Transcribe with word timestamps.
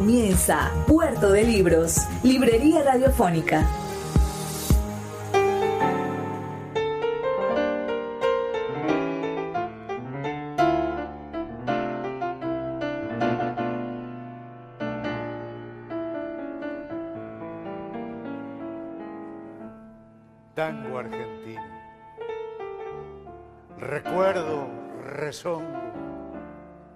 Comienza 0.00 0.72
Puerto 0.86 1.30
de 1.30 1.44
Libros, 1.44 2.06
Librería 2.22 2.82
Radiofónica. 2.82 3.68
Tango 20.54 20.96
argentino. 20.96 21.62
Recuerdo, 23.76 24.66
rezongo, 25.04 25.92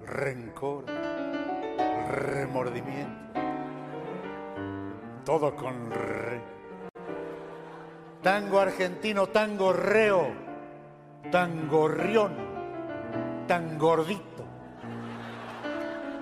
rencor 0.06 0.86
remordimiento. 2.14 3.41
Todo 5.24 5.55
con 5.55 5.91
re. 5.91 6.41
Tango 8.22 8.61
argentino, 8.61 9.27
tango 9.28 9.72
reo, 9.72 10.28
tango 11.30 11.89
rión, 11.89 12.34
tan 13.47 13.78
gordito. 13.78 14.44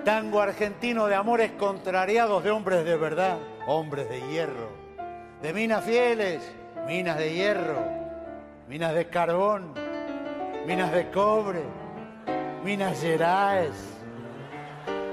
Tango 0.04 0.40
argentino 0.40 1.06
de 1.06 1.14
amores 1.14 1.52
contrariados 1.52 2.42
de 2.42 2.50
hombres 2.50 2.84
de 2.84 2.96
verdad, 2.96 3.38
hombres 3.66 4.08
de 4.08 4.20
hierro. 4.28 4.70
De 5.40 5.52
minas 5.52 5.84
fieles, 5.84 6.42
minas 6.86 7.18
de 7.18 7.32
hierro, 7.32 7.84
minas 8.68 8.94
de 8.94 9.08
carbón, 9.08 9.74
minas 10.66 10.92
de 10.92 11.10
cobre, 11.10 11.62
minas 12.64 13.00
gerais 13.00 13.91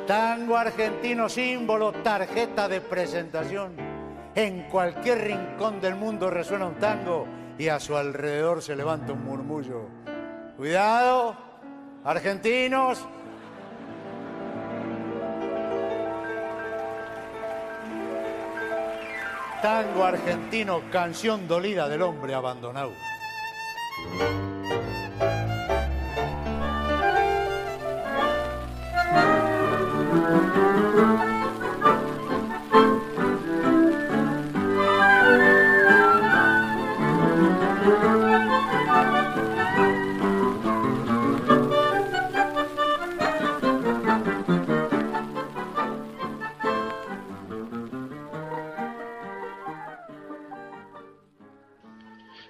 Tango 0.10 0.58
argentino, 0.58 1.30
símbolo, 1.30 1.92
tarjeta 1.92 2.68
de 2.68 2.82
presentación. 2.82 3.76
En 4.34 4.64
cualquier 4.64 5.20
rincón 5.20 5.80
del 5.80 5.94
mundo 5.94 6.32
resuena 6.32 6.66
un 6.66 6.80
tango 6.80 7.28
y 7.60 7.68
a 7.68 7.80
su 7.80 7.96
alrededor 7.96 8.64
se 8.64 8.76
levanta 8.76 9.14
un 9.14 9.24
murmullo. 9.24 9.84
Cuidado, 10.58 11.38
argentinos. 12.04 13.06
Tango 19.62 20.06
argentino, 20.06 20.82
canción 20.92 21.48
dolida 21.48 21.88
del 21.88 22.02
hombre 22.02 22.34
abandonado. 22.34 22.94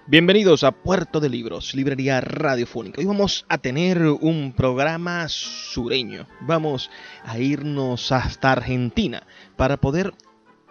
Bienvenidos 0.09 0.63
a 0.63 0.71
Puerto 0.71 1.19
de 1.19 1.29
Libros, 1.29 1.75
librería 1.75 2.19
radiofónica. 2.19 2.99
Hoy 2.99 3.05
vamos 3.05 3.45
a 3.47 3.59
tener 3.59 4.01
un 4.01 4.53
programa 4.57 5.29
sureño. 5.29 6.27
Vamos 6.41 6.89
a 7.23 7.37
irnos 7.37 8.11
hasta 8.11 8.51
Argentina 8.51 9.27
para 9.55 9.77
poder 9.77 10.15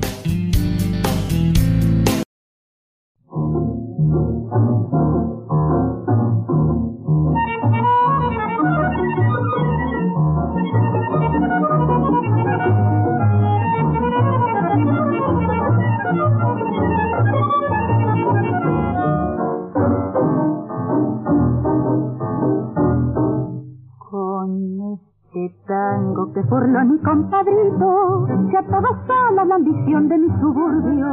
Mi 26.83 26.97
compadrito, 26.99 28.27
se 28.27 29.07
sola 29.07 29.45
la 29.45 29.55
ambición 29.55 30.09
de 30.09 30.17
mi 30.17 30.27
suburbio. 30.41 31.07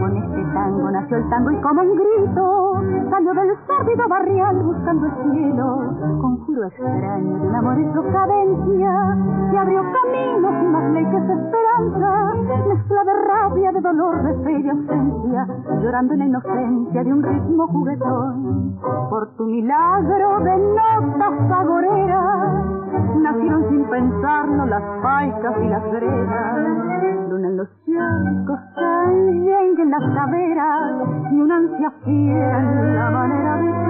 Con 0.00 0.16
este 0.16 0.42
tango 0.54 0.90
nació 0.90 1.18
el 1.18 1.28
tango 1.28 1.50
y 1.50 1.56
como 1.60 1.82
un 1.82 1.94
grito, 1.94 2.82
salió 3.10 3.34
del 3.34 3.56
sórdido 3.66 4.08
barrial 4.08 4.62
buscando 4.62 5.06
el 5.06 5.12
cielo. 5.32 6.18
Con 6.18 6.44
hilo 6.48 6.64
extraño 6.64 7.38
de 7.38 7.46
un 7.46 7.54
amor 7.54 7.78
y 7.78 7.92
su 7.92 8.02
cadencia, 8.10 9.18
que 9.50 9.58
abrió 9.58 9.82
caminos 9.82 10.54
y 10.62 10.66
más 10.68 10.90
leyes 10.92 11.28
de 11.28 11.34
esperanza, 11.34 12.34
mezcla 12.68 13.04
de 13.04 13.12
rabia, 13.12 13.72
de 13.72 13.80
dolor, 13.82 14.22
de 14.22 14.34
fe 14.44 14.60
y 14.60 14.68
ausencia, 14.70 15.46
llorando 15.82 16.14
en 16.14 16.18
la 16.20 16.26
inocencia 16.26 17.04
de 17.04 17.12
un 17.12 17.22
ritmo 17.22 17.66
juguetón. 17.66 18.78
Por 19.10 19.28
tu 19.36 19.44
milagro 19.44 20.40
de 20.40 20.56
notas 20.56 21.48
saboreras, 21.48 22.77
nacieron 23.22 23.68
sin 23.68 23.84
pensarlo 23.84 24.66
las 24.66 24.82
paicas 25.02 25.54
y 25.62 25.68
las 25.68 25.84
gredas, 25.92 27.28
luna 27.28 27.48
en 27.48 27.56
los 27.56 27.68
charcos, 27.86 28.60
en 29.80 29.90
las 29.90 30.14
caveras 30.14 30.92
y 31.32 31.40
una 31.40 31.56
ansia 31.56 31.90
fiel 32.04 32.14
en 32.14 32.94
la 32.94 33.10
manera 33.10 33.56
de 33.56 33.88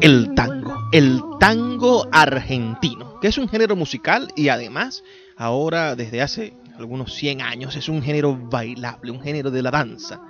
El 0.00 0.34
tango, 0.34 0.72
el 0.94 1.20
tango 1.40 2.06
argentino, 2.12 3.18
que 3.18 3.26
es 3.26 3.36
un 3.36 3.48
género 3.48 3.74
musical 3.74 4.28
y 4.36 4.46
además 4.46 5.02
ahora 5.36 5.96
desde 5.96 6.22
hace 6.22 6.56
algunos 6.78 7.12
100 7.14 7.42
años 7.42 7.74
es 7.74 7.88
un 7.88 8.00
género 8.00 8.36
bailable, 8.36 9.10
un 9.10 9.20
género 9.20 9.50
de 9.50 9.60
la 9.60 9.72
danza, 9.72 10.20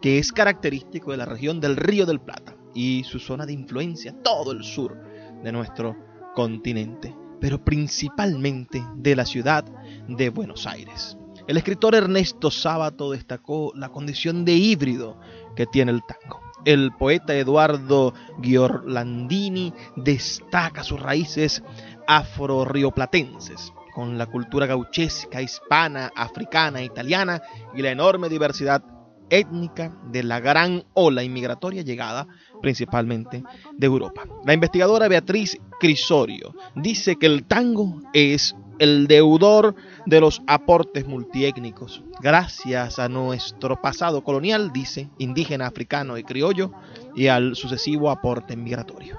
que 0.00 0.20
es 0.20 0.30
característico 0.30 1.10
de 1.10 1.16
la 1.16 1.24
región 1.24 1.58
del 1.58 1.74
Río 1.74 2.06
del 2.06 2.20
Plata 2.20 2.54
y 2.72 3.02
su 3.02 3.18
zona 3.18 3.46
de 3.46 3.54
influencia, 3.54 4.14
todo 4.22 4.52
el 4.52 4.62
sur 4.62 4.96
de 5.42 5.50
nuestro 5.50 5.96
continente, 6.36 7.12
pero 7.40 7.64
principalmente 7.64 8.80
de 8.94 9.16
la 9.16 9.26
ciudad 9.26 9.64
de 10.06 10.30
Buenos 10.30 10.68
Aires. 10.68 11.18
El 11.48 11.56
escritor 11.56 11.96
Ernesto 11.96 12.52
Sábato 12.52 13.10
destacó 13.10 13.72
la 13.74 13.88
condición 13.88 14.44
de 14.44 14.52
híbrido 14.52 15.18
que 15.56 15.66
tiene 15.66 15.90
el 15.90 16.02
tango. 16.02 16.51
El 16.64 16.92
poeta 16.92 17.34
Eduardo 17.34 18.14
Giorlandini 18.40 19.72
destaca 19.96 20.84
sus 20.84 21.00
raíces 21.00 21.62
afro-rioplatenses, 22.06 23.72
con 23.94 24.16
la 24.16 24.26
cultura 24.26 24.66
gauchesca, 24.66 25.42
hispana, 25.42 26.10
africana, 26.14 26.82
italiana 26.82 27.42
y 27.74 27.82
la 27.82 27.90
enorme 27.90 28.28
diversidad 28.28 28.82
étnica 29.28 29.96
de 30.10 30.22
la 30.22 30.40
gran 30.40 30.84
ola 30.92 31.24
inmigratoria 31.24 31.82
llegada 31.82 32.26
principalmente 32.60 33.42
de 33.72 33.86
Europa. 33.86 34.24
La 34.44 34.52
investigadora 34.52 35.08
Beatriz 35.08 35.58
Crisorio 35.80 36.54
dice 36.76 37.16
que 37.16 37.26
el 37.26 37.44
tango 37.44 38.00
es 38.12 38.54
el 38.78 39.06
deudor 39.06 39.74
de 40.06 40.20
los 40.20 40.42
aportes 40.46 41.06
multiétnicos. 41.06 42.02
Gracias 42.20 42.98
a 42.98 43.08
nuestro 43.08 43.80
pasado 43.80 44.22
colonial, 44.22 44.72
dice, 44.72 45.10
indígena, 45.18 45.66
africano 45.66 46.18
y 46.18 46.24
criollo, 46.24 46.72
y 47.14 47.28
al 47.28 47.56
sucesivo 47.56 48.10
aporte 48.10 48.56
migratorio. 48.56 49.18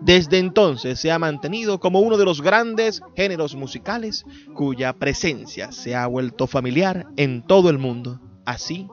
Desde 0.00 0.38
entonces 0.38 1.00
se 1.00 1.10
ha 1.10 1.18
mantenido 1.18 1.80
como 1.80 2.00
uno 2.00 2.16
de 2.18 2.24
los 2.24 2.42
grandes 2.42 3.00
géneros 3.16 3.54
musicales 3.54 4.26
cuya 4.54 4.92
presencia 4.92 5.72
se 5.72 5.94
ha 5.94 6.06
vuelto 6.06 6.46
familiar 6.46 7.06
en 7.16 7.42
todo 7.46 7.70
el 7.70 7.78
mundo, 7.78 8.20
así 8.44 8.88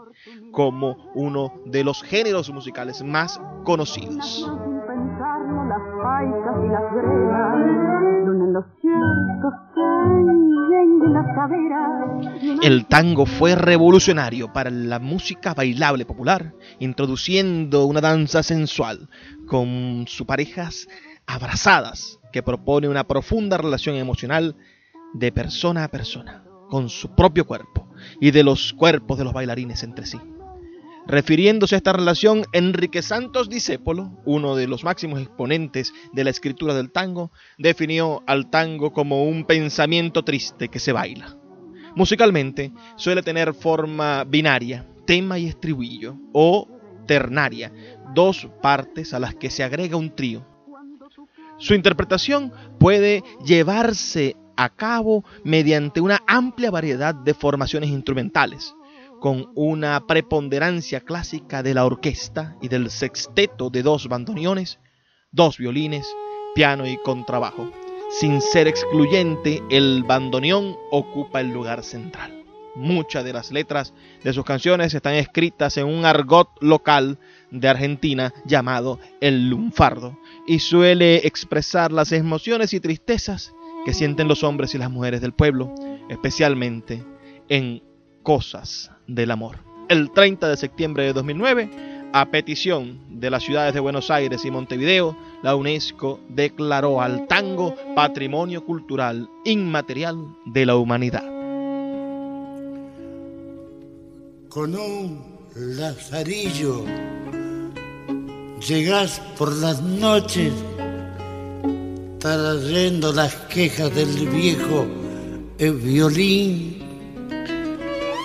como 0.52 1.12
uno 1.14 1.54
de 1.66 1.84
los 1.84 2.04
géneros 2.04 2.50
musicales 2.52 3.04
más 3.04 3.42
conocidos. 3.64 4.50
El 12.62 12.86
tango 12.86 13.26
fue 13.26 13.56
revolucionario 13.56 14.54
para 14.54 14.70
la 14.70 15.00
música 15.00 15.54
bailable 15.54 16.06
popular, 16.06 16.54
introduciendo 16.80 17.86
una 17.86 18.02
danza 18.02 18.44
sensual 18.44 19.10
con 19.48 20.06
sus 20.08 20.26
parejas 20.28 20.88
abrazadas 21.26 22.20
que 22.32 22.44
propone 22.44 22.88
una 22.88 23.06
profunda 23.06 23.58
relación 23.58 23.96
emocional 23.96 24.56
de 25.14 25.32
persona 25.32 25.84
a 25.84 25.88
persona, 25.90 26.44
con 26.70 26.90
su 26.90 27.14
propio 27.16 27.46
cuerpo 27.46 27.90
y 28.20 28.32
de 28.32 28.44
los 28.44 28.74
cuerpos 28.74 29.18
de 29.18 29.24
los 29.24 29.34
bailarines 29.34 29.84
entre 29.84 30.06
sí. 30.06 30.20
Refiriéndose 31.08 31.76
a 31.76 31.78
esta 31.78 31.94
relación, 31.94 32.46
Enrique 32.54 33.02
Santos 33.02 33.50
Discépolo, 33.50 34.12
uno 34.26 34.56
de 34.56 34.68
los 34.68 34.84
máximos 34.84 35.20
exponentes 35.20 35.94
de 36.14 36.24
la 36.24 36.30
escritura 36.30 36.74
del 36.74 36.92
tango, 36.92 37.32
definió 37.58 38.24
al 38.28 38.50
tango 38.50 38.94
como 38.94 39.24
un 39.24 39.46
pensamiento 39.46 40.24
triste 40.24 40.70
que 40.70 40.80
se 40.80 40.92
baila. 40.92 41.36
Musicalmente 41.96 42.72
suele 42.96 43.24
tener 43.24 43.54
forma 43.54 44.24
binaria, 44.24 44.88
tema 45.06 45.40
y 45.40 45.48
estribillo, 45.48 46.18
o 46.34 46.68
ternaria, 47.08 47.74
dos 48.14 48.48
partes 48.62 49.14
a 49.14 49.20
las 49.20 49.36
que 49.36 49.50
se 49.50 49.64
agrega 49.64 49.98
un 49.98 50.16
trío. 50.16 50.46
Su 51.58 51.74
interpretación 51.74 52.54
puede 52.80 53.24
llevarse 53.44 54.36
a 54.56 54.70
cabo 54.70 55.26
mediante 55.44 56.00
una 56.00 56.22
amplia 56.28 56.72
variedad 56.72 57.16
de 57.16 57.34
formaciones 57.34 57.90
instrumentales, 57.90 58.74
con 59.22 59.52
una 59.54 60.08
preponderancia 60.08 61.02
clásica 61.02 61.62
de 61.62 61.76
la 61.76 61.86
orquesta 61.86 62.58
y 62.60 62.70
del 62.70 62.90
sexteto 62.90 63.70
de 63.70 63.84
dos 63.84 64.08
bandoneones, 64.08 64.80
dos 65.32 65.60
violines, 65.60 66.08
piano 66.56 66.88
y 66.88 66.98
contrabajo. 66.98 67.72
Sin 68.10 68.42
ser 68.42 68.68
excluyente, 68.68 69.62
el 69.70 70.04
bandoneón 70.04 70.76
ocupa 70.90 71.40
el 71.40 71.52
lugar 71.52 71.84
central. 71.84 72.44
Muchas 72.74 73.24
de 73.24 73.32
las 73.32 73.52
letras 73.52 73.94
de 74.24 74.34
sus 74.34 74.44
canciones 74.44 74.96
están 74.96 75.14
escritas 75.14 75.78
en 75.78 75.86
un 75.86 76.04
argot 76.04 76.50
local 76.60 77.20
de 77.52 77.68
Argentina 77.70 78.34
llamado 78.46 79.00
el 79.20 79.50
lunfardo 79.52 80.18
y 80.48 80.60
suele 80.60 81.28
expresar 81.28 81.92
las 81.92 82.12
emociones 82.12 82.74
y 82.74 82.80
tristezas 82.80 83.54
que 83.86 83.94
sienten 83.94 84.28
los 84.28 84.44
hombres 84.44 84.74
y 84.74 84.80
las 84.80 84.90
mujeres 84.90 85.22
del 85.22 85.34
pueblo, 85.34 85.76
especialmente 86.10 87.06
en 87.50 87.84
cosas 88.24 88.92
del 89.08 89.32
amor. 89.32 89.58
El 89.90 90.12
30 90.12 90.48
de 90.50 90.58
septiembre 90.58 91.04
de 91.04 91.14
2009, 91.14 92.10
a 92.14 92.26
petición 92.32 93.00
de 93.20 93.30
las 93.30 93.44
ciudades 93.44 93.74
de 93.74 93.80
Buenos 93.80 94.10
Aires 94.10 94.46
y 94.46 94.52
Montevideo, 94.52 95.18
la 95.44 95.56
UNESCO 95.56 96.20
declaró 96.30 97.02
al 97.02 97.28
tango 97.28 97.76
Patrimonio 97.96 98.66
Cultural 98.66 99.30
Inmaterial 99.46 100.18
de 100.46 100.66
la 100.66 100.76
Humanidad. 100.76 101.24
Con 104.50 104.76
un 104.76 105.22
lazarillo 105.56 106.86
llegás 108.60 109.20
por 109.38 109.54
las 109.56 109.82
noches 109.82 110.54
trayendo 112.20 113.12
las 113.12 113.36
quejas 113.48 113.94
del 113.96 114.30
viejo 114.30 114.86
violín 115.58 116.81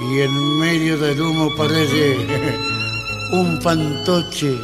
y 0.01 0.21
en 0.21 0.59
medio 0.59 0.99
del 0.99 1.21
humo 1.21 1.55
parece 1.57 2.17
un 3.33 3.61
fantoche, 3.61 4.57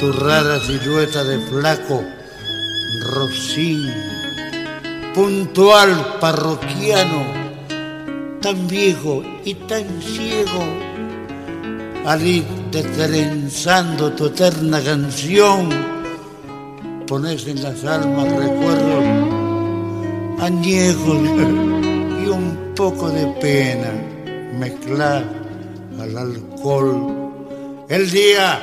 tu 0.00 0.12
rara 0.12 0.58
silueta 0.60 1.22
de 1.24 1.38
flaco, 1.46 2.02
rocín, 3.12 3.92
puntual 5.14 6.18
parroquiano, 6.20 7.24
tan 8.40 8.66
viejo 8.66 9.22
y 9.44 9.54
tan 9.54 9.84
ciego, 10.02 10.64
al 12.06 12.26
ir 12.26 12.44
trenzando 12.72 14.12
tu 14.12 14.26
eterna 14.26 14.82
canción, 14.82 15.68
pones 17.06 17.46
en 17.46 17.62
las 17.62 17.84
almas 17.84 18.28
recuerdos 18.36 19.04
añejos 20.40 21.18
poco 22.80 23.10
de 23.10 23.26
pena 23.42 23.92
mezclar 24.58 25.22
al 26.00 26.16
alcohol. 26.16 26.96
El 27.90 28.10
día 28.10 28.58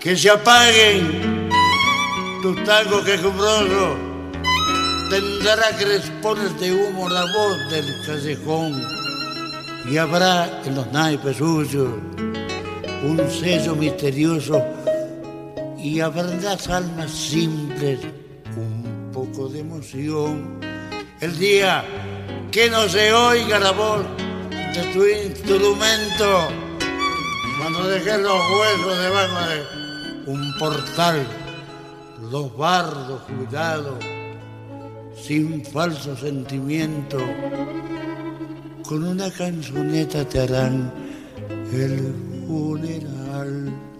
que 0.00 0.16
se 0.16 0.30
apaguen 0.30 1.50
tus 2.40 2.64
tangos 2.64 3.04
quejumbrosos, 3.04 3.98
tendrá 5.10 5.68
crespones 5.78 6.58
de 6.60 6.72
humo 6.72 7.10
la 7.10 7.26
voz 7.36 7.58
del 7.70 7.84
callejón 8.06 8.82
y 9.86 9.98
habrá 9.98 10.62
en 10.64 10.74
los 10.74 10.90
naipes 10.90 11.36
suyos 11.36 11.90
un 13.04 13.20
sello 13.30 13.76
misterioso 13.76 14.64
y 15.76 16.00
habrá 16.00 16.22
en 16.22 16.42
las 16.42 16.70
almas 16.70 17.10
simples 17.10 18.00
un 18.56 19.10
poco 19.12 19.50
de 19.50 19.60
emoción. 19.60 20.58
El 21.20 21.38
día 21.38 21.84
que 22.52 22.68
no 22.70 22.88
se 22.88 23.12
oiga 23.12 23.58
la 23.58 23.72
voz 23.72 24.04
de 24.50 24.82
tu 24.92 25.04
instrumento 25.06 26.48
cuando 27.58 27.88
dejes 27.88 28.18
los 28.20 28.38
huesos 28.50 28.98
debajo 28.98 29.48
de 29.48 30.30
un 30.30 30.58
portal 30.58 31.26
los 32.30 32.56
bardos 32.56 33.22
jubilados, 33.22 33.98
sin 35.16 35.64
falso 35.64 36.16
sentimiento, 36.16 37.18
con 38.88 39.04
una 39.04 39.30
canzoneta 39.30 40.24
te 40.26 40.40
harán 40.40 40.92
el 41.72 42.14
funeral. 42.46 43.91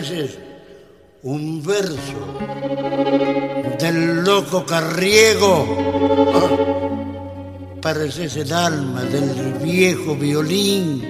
Pareces 0.00 0.38
un 1.24 1.62
verso 1.62 2.38
del 3.78 4.24
loco 4.24 4.64
carriego. 4.64 5.66
Pareces 7.82 8.36
el 8.36 8.50
alma 8.50 9.02
del 9.02 9.54
viejo 9.62 10.14
violín, 10.14 11.02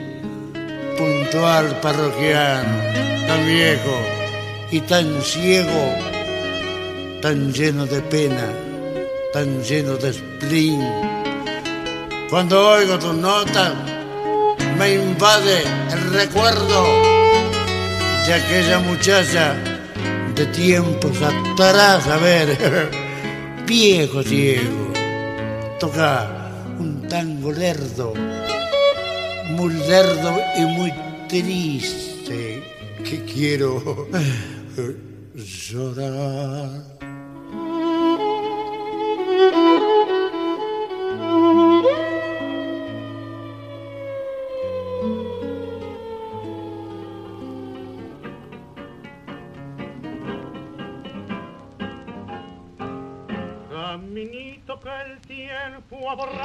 puntual 0.99 1.80
parroquiano, 1.80 2.82
tan 3.28 3.47
viejo 3.47 3.97
y 4.73 4.80
tan 4.80 5.23
ciego, 5.23 5.94
tan 7.23 7.52
lleno 7.52 7.87
de 7.87 8.00
pena, 8.02 8.49
tan 9.32 9.62
lleno 9.62 9.97
de 9.99 10.12
spleen. 10.12 10.82
Cuando 12.28 12.70
oigo 12.70 12.99
tus 12.99 13.14
notas, 13.14 13.73
me 14.76 14.94
invade 14.94 15.62
el 15.92 16.12
recuerdo 16.12 17.10
de 18.30 18.37
aquella 18.37 18.78
muchacha 18.78 19.56
de 20.37 20.46
tiempos 20.46 21.20
atrás, 21.20 22.06
a 22.06 22.16
ver, 22.18 22.56
viejo 23.66 24.22
ciego, 24.22 24.92
toca 25.80 26.30
un 26.78 27.08
tango 27.08 27.50
lerdo, 27.50 28.14
muy 29.49 29.75
lerdo 29.75 30.40
y 30.56 30.60
muy 30.60 30.92
triste, 31.28 32.62
que 33.02 33.25
quiero 33.25 34.06
llorar. 35.34 37.10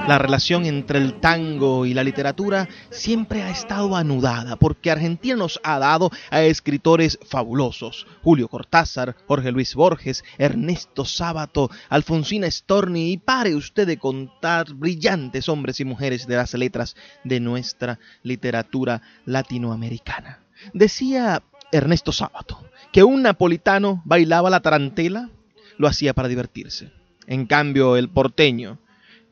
La 0.07 0.19
relación 0.19 0.67
entre 0.67 0.99
el 0.99 1.19
tango 1.19 1.83
y 1.87 1.95
la 1.95 2.03
literatura 2.03 2.69
siempre 2.91 3.41
ha 3.41 3.49
estado 3.49 3.95
anudada 3.95 4.55
porque 4.55 4.91
Argentina 4.91 5.35
nos 5.35 5.59
ha 5.63 5.79
dado 5.79 6.11
a 6.29 6.43
escritores 6.43 7.17
fabulosos. 7.27 8.05
Julio 8.21 8.47
Cortázar, 8.47 9.15
Jorge 9.27 9.51
Luis 9.51 9.73
Borges, 9.73 10.23
Ernesto 10.37 11.05
Sábato, 11.05 11.71
Alfonsina 11.89 12.51
Storni 12.51 13.13
y 13.13 13.17
pare 13.17 13.55
usted 13.55 13.87
de 13.87 13.97
contar 13.97 14.75
brillantes 14.75 15.49
hombres 15.49 15.79
y 15.79 15.85
mujeres 15.85 16.27
de 16.27 16.35
las 16.35 16.53
letras 16.53 16.95
de 17.23 17.39
nuestra 17.39 17.97
literatura 18.21 19.01
latinoamericana. 19.25 20.39
Decía 20.75 21.41
Ernesto 21.71 22.11
Sábato 22.11 22.63
que 22.91 23.03
un 23.03 23.23
napolitano 23.23 24.03
bailaba 24.05 24.51
la 24.51 24.59
tarantela, 24.59 25.31
lo 25.79 25.87
hacía 25.87 26.13
para 26.13 26.27
divertirse. 26.27 26.91
En 27.25 27.47
cambio, 27.47 27.97
el 27.97 28.07
porteño, 28.07 28.77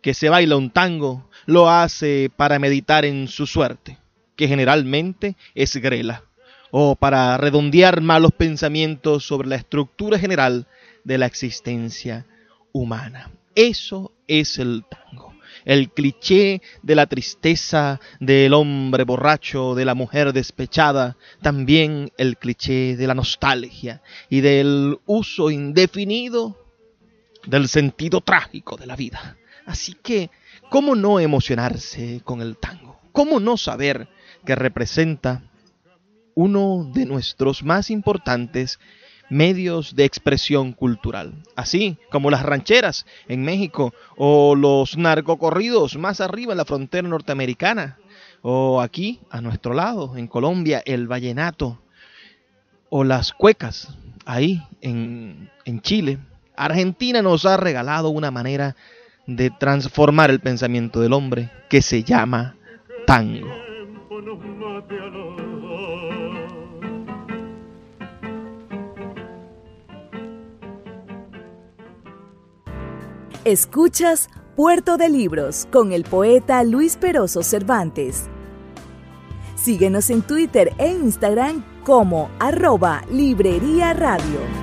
que 0.03 0.13
se 0.13 0.29
baila 0.29 0.57
un 0.57 0.69
tango, 0.69 1.27
lo 1.45 1.69
hace 1.69 2.29
para 2.36 2.60
meditar 2.60 3.05
en 3.05 3.27
su 3.29 3.48
suerte, 3.48 3.98
que 4.36 4.50
generalmente 4.50 5.36
es 5.55 5.77
grela, 5.77 6.25
o 6.72 6.95
para 6.95 7.38
redondear 7.38 8.01
malos 8.01 8.33
pensamientos 8.33 9.25
sobre 9.25 9.48
la 9.48 9.55
estructura 9.55 10.19
general 10.19 10.67
de 11.05 11.17
la 11.17 11.25
existencia 11.25 12.25
humana. 12.74 13.31
Eso 13.55 14.12
es 14.27 14.60
el 14.60 14.83
tango. 14.89 15.33
El 15.63 15.91
cliché 15.91 16.62
de 16.81 16.95
la 16.95 17.05
tristeza 17.05 18.01
del 18.19 18.53
hombre 18.53 19.05
borracho, 19.05 19.74
de 19.74 19.86
la 19.86 19.95
mujer 19.95 20.33
despechada, 20.33 21.15
también 21.41 22.12
el 22.17 22.38
cliché 22.38 22.98
de 22.98 23.07
la 23.07 23.13
nostalgia 23.13 24.01
y 24.29 24.41
del 24.41 25.00
uso 25.05 25.50
indefinido 25.50 26.57
del 27.45 27.69
sentido 27.69 28.19
trágico 28.19 28.75
de 28.75 28.88
la 28.88 28.98
vida. 28.98 29.38
Así 29.65 29.93
que, 29.93 30.29
¿cómo 30.70 30.96
no 30.96 31.20
emocionarse 31.20 32.22
con 32.24 32.41
el 32.41 32.58
tango? 32.58 33.00
¿Cómo 33.12 33.39
no 33.39 33.58
saber 33.58 34.08
que 34.46 34.55
representa 34.55 35.43
uno 36.36 36.89
de 36.93 37.05
nuestros 37.05 37.63
más 37.63 37.89
importantes 37.89 38.79
medios 39.29 39.96
de 39.96 40.05
expresión 40.05 40.74
cultural, 40.74 41.34
así 41.55 41.98
como 42.12 42.29
las 42.29 42.43
rancheras 42.43 43.05
en 43.27 43.43
México 43.43 43.93
o 44.15 44.55
los 44.55 44.98
narcocorridos 44.98 45.98
más 45.98 46.22
arriba 46.22 46.53
en 46.53 46.58
la 46.58 46.65
frontera 46.65 47.08
norteamericana 47.08 47.98
o 48.41 48.82
aquí 48.82 49.22
a 49.29 49.41
nuestro 49.41 49.74
lado 49.74 50.17
en 50.17 50.27
Colombia 50.27 50.84
el 50.86 51.08
vallenato 51.08 51.82
o 52.89 53.03
las 53.03 53.32
cuecas 53.34 53.96
ahí 54.25 54.62
en, 54.82 55.50
en 55.65 55.82
Chile. 55.82 56.20
Argentina 56.55 57.22
nos 57.22 57.46
ha 57.46 57.58
regalado 57.58 58.10
una 58.10 58.29
manera 58.29 58.75
de 59.25 59.50
transformar 59.51 60.30
el 60.30 60.39
pensamiento 60.39 61.00
del 61.00 61.13
hombre 61.13 61.51
que 61.70 61.82
se 61.82 62.03
llama 62.03 62.56
tango. 63.06 63.48
Escuchas 73.46 74.30
Puerto 74.56 74.98
de 74.98 75.10
Libros 75.10 75.68
con 75.72 75.92
el 75.92 76.03
poeta 76.03 76.63
Luis 76.63 76.96
Peroso 76.96 77.44
Cervantes. 77.44 78.30
Síguenos 79.56 80.10
en 80.10 80.22
Twitter 80.22 80.74
e 80.77 80.92
Instagram 80.92 81.63
como 81.84 82.30
arroba 82.39 83.03
Librería 83.12 83.94
Radio. 83.94 84.62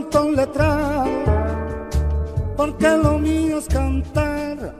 Cantón 0.00 0.34
letrado, 0.34 1.10
porque 2.56 2.88
lo 2.88 3.18
mío 3.18 3.58
es 3.58 3.66
cantar. 3.66 4.74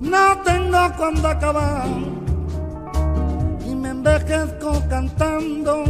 No 0.00 0.42
tengo 0.44 0.78
cuando 0.96 1.28
acabar 1.28 1.86
y 3.66 3.74
me 3.74 3.90
envejezco 3.90 4.82
cantando. 4.88 5.84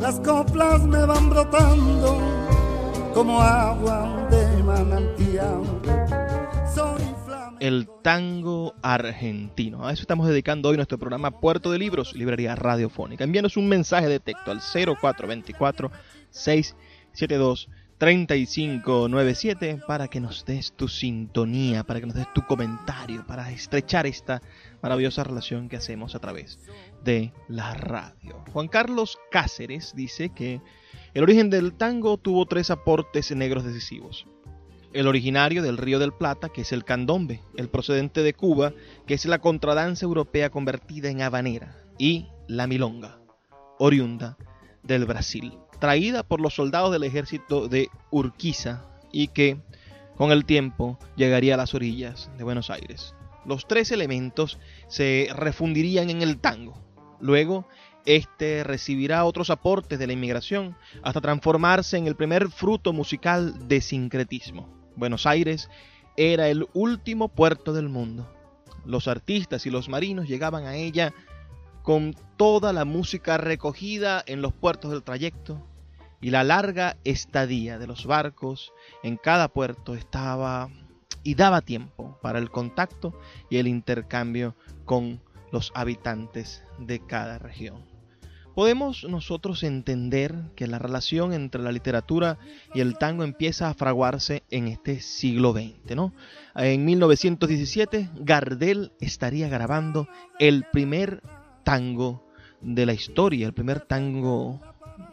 Las 0.00 0.20
coplas 0.20 0.82
me 0.82 1.04
van 1.04 1.28
brotando 1.28 2.18
como 3.14 3.42
agua 3.42 4.28
de 4.30 4.62
manantial. 4.62 5.62
el 7.60 7.86
tango 8.02 8.74
argentino. 8.80 9.86
A 9.86 9.92
eso 9.92 10.00
estamos 10.00 10.26
dedicando 10.26 10.70
hoy 10.70 10.76
nuestro 10.76 10.96
programa 10.96 11.30
Puerto 11.40 11.70
de 11.70 11.78
Libros, 11.78 12.14
librería 12.14 12.56
radiofónica. 12.56 13.22
Envíanos 13.22 13.58
un 13.58 13.68
mensaje 13.68 14.08
de 14.08 14.18
texto 14.18 14.50
al 14.50 14.60
0424 14.60 15.90
672 16.30 17.68
3597 18.00 19.82
para 19.86 20.08
que 20.08 20.20
nos 20.20 20.46
des 20.46 20.72
tu 20.72 20.88
sintonía, 20.88 21.84
para 21.84 22.00
que 22.00 22.06
nos 22.06 22.16
des 22.16 22.32
tu 22.32 22.46
comentario, 22.46 23.26
para 23.26 23.50
estrechar 23.52 24.06
esta 24.06 24.40
maravillosa 24.82 25.22
relación 25.22 25.68
que 25.68 25.76
hacemos 25.76 26.14
a 26.14 26.18
través 26.18 26.58
de 27.04 27.34
la 27.46 27.74
radio. 27.74 28.42
Juan 28.54 28.68
Carlos 28.68 29.18
Cáceres 29.30 29.92
dice 29.94 30.30
que 30.30 30.62
el 31.12 31.22
origen 31.22 31.50
del 31.50 31.74
tango 31.74 32.16
tuvo 32.16 32.46
tres 32.46 32.70
aportes 32.70 33.36
negros 33.36 33.64
decisivos. 33.64 34.26
El 34.94 35.06
originario 35.06 35.62
del 35.62 35.76
Río 35.76 35.98
del 35.98 36.14
Plata, 36.14 36.48
que 36.48 36.62
es 36.62 36.72
el 36.72 36.84
candombe, 36.84 37.42
el 37.58 37.68
procedente 37.68 38.22
de 38.22 38.32
Cuba, 38.32 38.72
que 39.06 39.12
es 39.12 39.26
la 39.26 39.40
contradanza 39.40 40.06
europea 40.06 40.48
convertida 40.48 41.10
en 41.10 41.20
habanera, 41.20 41.76
y 41.98 42.28
la 42.48 42.66
milonga, 42.66 43.20
oriunda 43.78 44.38
del 44.82 45.04
Brasil 45.04 45.52
traída 45.80 46.22
por 46.22 46.40
los 46.40 46.54
soldados 46.54 46.92
del 46.92 47.04
ejército 47.04 47.66
de 47.66 47.88
Urquiza 48.10 48.84
y 49.10 49.28
que 49.28 49.58
con 50.16 50.30
el 50.30 50.44
tiempo 50.44 50.98
llegaría 51.16 51.54
a 51.54 51.56
las 51.56 51.74
orillas 51.74 52.30
de 52.36 52.44
Buenos 52.44 52.70
Aires. 52.70 53.14
Los 53.46 53.66
tres 53.66 53.90
elementos 53.90 54.58
se 54.86 55.28
refundirían 55.34 56.10
en 56.10 56.20
el 56.22 56.38
tango. 56.38 56.78
Luego, 57.20 57.66
este 58.04 58.64
recibirá 58.64 59.24
otros 59.24 59.50
aportes 59.50 59.98
de 59.98 60.06
la 60.06 60.12
inmigración 60.12 60.76
hasta 61.02 61.20
transformarse 61.20 61.96
en 61.96 62.06
el 62.06 62.16
primer 62.16 62.50
fruto 62.50 62.92
musical 62.92 63.66
de 63.66 63.80
sincretismo. 63.80 64.68
Buenos 64.96 65.26
Aires 65.26 65.70
era 66.16 66.48
el 66.48 66.66
último 66.74 67.28
puerto 67.28 67.72
del 67.72 67.88
mundo. 67.88 68.30
Los 68.84 69.08
artistas 69.08 69.64
y 69.64 69.70
los 69.70 69.88
marinos 69.88 70.28
llegaban 70.28 70.66
a 70.66 70.76
ella 70.76 71.14
con 71.82 72.14
toda 72.36 72.72
la 72.74 72.84
música 72.84 73.38
recogida 73.38 74.22
en 74.26 74.42
los 74.42 74.52
puertos 74.52 74.90
del 74.90 75.02
trayecto 75.02 75.66
y 76.20 76.30
la 76.30 76.44
larga 76.44 76.96
estadía 77.04 77.78
de 77.78 77.86
los 77.86 78.06
barcos 78.06 78.72
en 79.02 79.16
cada 79.16 79.48
puerto 79.48 79.94
estaba 79.94 80.68
y 81.22 81.34
daba 81.34 81.60
tiempo 81.60 82.18
para 82.22 82.38
el 82.38 82.50
contacto 82.50 83.18
y 83.48 83.58
el 83.58 83.68
intercambio 83.68 84.54
con 84.84 85.20
los 85.52 85.72
habitantes 85.74 86.62
de 86.78 87.00
cada 87.00 87.38
región. 87.38 87.90
Podemos 88.54 89.04
nosotros 89.04 89.62
entender 89.62 90.34
que 90.56 90.66
la 90.66 90.78
relación 90.78 91.32
entre 91.32 91.62
la 91.62 91.72
literatura 91.72 92.38
y 92.74 92.80
el 92.80 92.98
tango 92.98 93.22
empieza 93.22 93.68
a 93.68 93.74
fraguarse 93.74 94.42
en 94.50 94.66
este 94.66 95.00
siglo 95.00 95.52
XX, 95.52 95.94
¿no? 95.94 96.12
En 96.56 96.84
1917 96.84 98.10
Gardel 98.16 98.92
estaría 99.00 99.48
grabando 99.48 100.08
el 100.38 100.64
primer 100.72 101.22
tango 101.64 102.26
de 102.60 102.86
la 102.86 102.92
historia, 102.92 103.46
el 103.46 103.54
primer 103.54 103.80
tango 103.80 104.60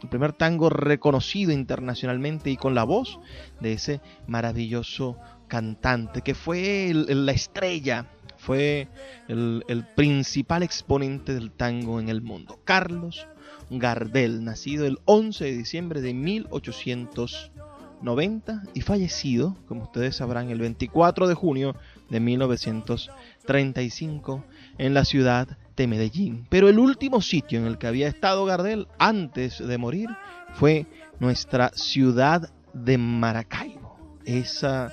el 0.02 0.08
primer 0.08 0.32
tango 0.32 0.70
reconocido 0.70 1.52
internacionalmente 1.52 2.50
y 2.50 2.56
con 2.56 2.74
la 2.74 2.84
voz 2.84 3.20
de 3.60 3.74
ese 3.74 4.00
maravilloso 4.26 5.18
cantante 5.48 6.22
que 6.22 6.34
fue 6.34 6.92
la 6.94 7.32
estrella, 7.32 8.06
fue 8.36 8.88
el, 9.28 9.64
el 9.68 9.84
principal 9.84 10.62
exponente 10.62 11.34
del 11.34 11.50
tango 11.50 12.00
en 12.00 12.08
el 12.08 12.22
mundo, 12.22 12.58
Carlos 12.64 13.26
Gardel, 13.70 14.44
nacido 14.44 14.86
el 14.86 14.98
11 15.04 15.44
de 15.44 15.56
diciembre 15.56 16.00
de 16.00 16.14
1890 16.14 18.62
y 18.74 18.80
fallecido, 18.80 19.56
como 19.66 19.82
ustedes 19.84 20.16
sabrán, 20.16 20.50
el 20.50 20.58
24 20.60 21.28
de 21.28 21.34
junio 21.34 21.76
de 22.08 22.18
1935 22.20 24.44
en 24.78 24.94
la 24.94 25.04
ciudad 25.04 25.58
de 25.78 25.88
Medellín. 25.88 26.46
Pero 26.50 26.68
el 26.68 26.78
último 26.78 27.22
sitio 27.22 27.58
en 27.58 27.66
el 27.66 27.78
que 27.78 27.86
había 27.86 28.08
estado 28.08 28.44
Gardel 28.44 28.88
antes 28.98 29.56
de 29.58 29.78
morir 29.78 30.10
fue 30.54 30.84
nuestra 31.20 31.70
ciudad 31.74 32.50
de 32.74 32.98
Maracaibo. 32.98 33.96
Esa, 34.24 34.92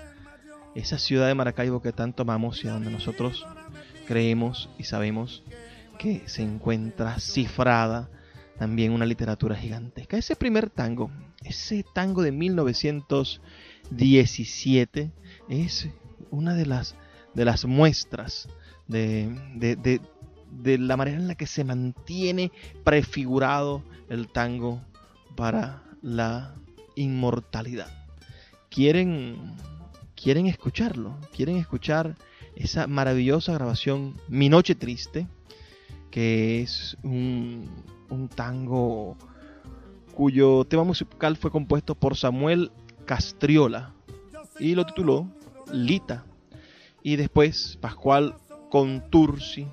esa 0.75 0.97
ciudad 0.97 1.27
de 1.27 1.36
Maracaibo 1.36 1.81
que 1.81 1.91
tanto 1.91 2.23
amamos 2.23 2.63
y 2.63 2.67
donde 2.67 2.91
nosotros 2.91 3.45
creemos 4.07 4.69
y 4.77 4.83
sabemos 4.83 5.43
que 5.97 6.21
se 6.27 6.43
encuentra 6.43 7.19
cifrada 7.19 8.09
también 8.57 8.93
una 8.93 9.05
literatura 9.05 9.55
gigantesca. 9.55 10.15
Ese 10.17 10.38
primer 10.38 10.69
tango, 10.69 11.12
ese 11.43 11.83
tango 11.93 12.21
de 12.21 12.31
1917, 12.31 15.12
es 15.49 15.89
una 16.31 16.55
de 16.55 16.65
las, 16.65 16.95
de 17.33 17.43
las 17.43 17.65
muestras 17.65 18.47
de, 18.88 19.27
de 19.55 19.99
la 20.63 20.97
manera 20.97 21.17
en 21.17 21.27
la 21.27 21.35
que 21.35 21.47
se 21.47 21.63
mantiene 21.63 22.51
prefigurado 22.83 23.83
el 24.09 24.27
tango 24.27 24.81
para 25.35 25.83
la 26.01 26.55
inmortalidad. 26.95 27.91
Quieren, 28.69 29.55
quieren 30.15 30.47
escucharlo, 30.47 31.15
quieren 31.35 31.57
escuchar 31.57 32.15
esa 32.55 32.87
maravillosa 32.87 33.53
grabación 33.53 34.15
Mi 34.27 34.49
Noche 34.49 34.75
Triste, 34.75 35.27
que 36.11 36.61
es 36.61 36.97
un, 37.03 37.69
un 38.09 38.29
tango 38.29 39.17
cuyo 40.13 40.63
tema 40.65 40.83
musical 40.83 41.35
fue 41.35 41.51
compuesto 41.51 41.95
por 41.95 42.15
Samuel 42.15 42.71
Castriola 43.05 43.93
y 44.59 44.75
lo 44.75 44.85
tituló 44.85 45.27
Lita. 45.71 46.25
Y 47.03 47.17
después 47.17 47.77
Pascual 47.81 48.35
Contursi 48.71 49.67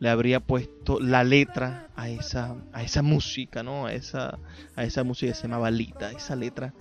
le 0.00 0.08
habría 0.08 0.40
puesto 0.40 1.00
la 1.00 1.24
letra 1.24 1.88
a 1.96 2.08
esa, 2.08 2.56
a 2.72 2.82
esa 2.82 3.02
música, 3.02 3.62
¿no? 3.62 3.86
A 3.86 3.92
esa, 3.92 4.38
a 4.76 4.84
esa 4.84 5.04
música 5.04 5.34
se 5.34 5.42
llamaba 5.42 5.70
Lita, 5.70 6.10
esa 6.12 6.36
letra 6.36 6.74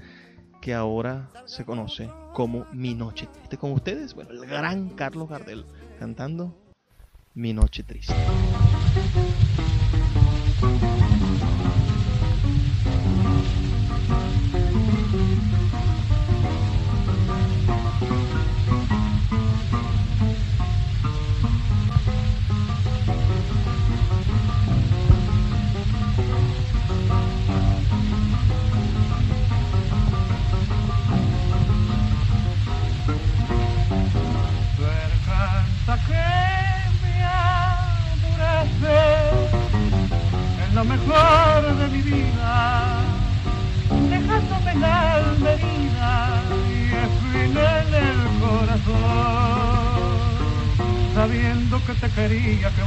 que 0.61 0.73
ahora 0.73 1.31
se 1.45 1.65
conoce 1.65 2.09
como 2.33 2.65
Mi 2.71 2.93
Noche 2.93 3.27
Triste. 3.27 3.57
Con 3.57 3.71
ustedes, 3.71 4.13
bueno, 4.13 4.31
el 4.31 4.45
gran 4.45 4.89
Carlos 4.89 5.29
Gardel 5.29 5.65
cantando 5.99 6.55
Mi 7.33 7.53
Noche 7.53 7.83
Triste. 7.83 8.15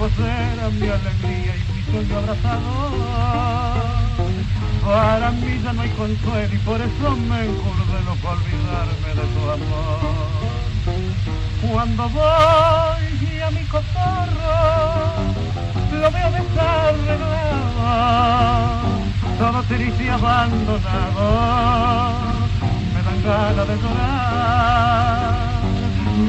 Eras 0.09 0.73
mi 0.73 0.89
alegría 0.89 1.55
y 1.57 1.73
mi 1.73 1.83
sueño 1.85 2.19
abrazador. 2.19 2.93
Para 4.85 5.31
mí 5.33 5.61
ya 5.63 5.73
no 5.75 5.83
hay 5.83 5.91
consuelo 5.91 6.55
y 6.55 6.59
por 6.59 6.81
eso 6.81 7.17
me 7.17 7.45
encurdeno 7.45 8.15
para 8.23 8.37
olvidarme 8.37 9.15
de 9.15 9.27
tu 9.35 9.51
amor. 9.51 10.41
Cuando 11.71 12.09
voy 12.09 13.41
a 13.43 13.51
mi 13.51 13.65
cotorro, 13.65 14.57
lo 15.93 16.11
veo 16.11 16.31
desarreglado, 16.31 17.61
todo 19.39 19.63
triste 19.65 20.05
y 20.05 20.09
abandonado, 20.09 21.25
me 22.95 23.03
dan 23.03 23.23
ganas 23.23 23.69
de 23.69 23.77
llorar. 23.77 25.20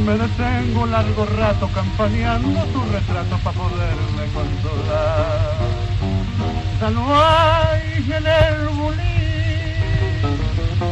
Me 0.06 0.18
detengo 0.18 0.86
largo 0.88 1.26
rato 1.26 1.70
campaneando 1.76 2.64
tu 2.74 2.82
retrato 2.92 3.38
para 3.44 3.58
poderme 3.58 4.26
consolar. 4.34 5.58
Hay 6.82 8.06
en 8.12 8.26
el 8.26 8.68
bulín 8.70 9.02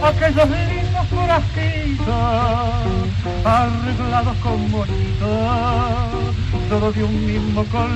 aquellos 0.04 0.50
lindos 0.50 1.08
frasquitos 1.08 2.16
arreglados 3.44 4.38
con 4.44 4.72
bonitos 4.72 6.30
todo 6.70 6.92
de 6.92 7.04
un 7.04 7.26
mismo 7.26 7.66
color 7.66 7.90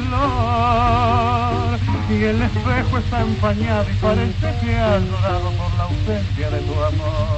y 2.09 2.23
el 2.23 2.41
espejo 2.41 2.97
está 2.97 3.21
empañado 3.21 3.85
y 3.87 3.93
parece 3.97 4.55
que 4.61 4.75
ha 4.75 4.97
llorado 4.97 5.51
por 5.51 5.71
la 5.77 5.83
ausencia 5.83 6.49
de 6.49 6.59
tu 6.61 6.73
amor. 6.73 7.37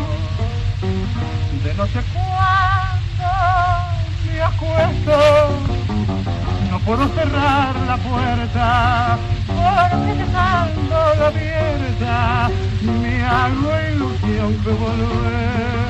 de 1.63 1.73
no 1.73 1.85
sé 1.87 2.01
me 4.25 4.41
acuesto. 4.41 5.17
No 6.69 6.79
puedo 6.79 7.07
cerrar 7.09 7.75
la 7.87 7.97
puerta 7.97 9.17
porque 9.47 10.13
dejándola 10.15 11.27
abierta 11.27 12.49
me 13.01 13.23
hago 13.23 13.71
ilusión 13.93 14.53
que 14.63 14.71
volver. 14.71 15.85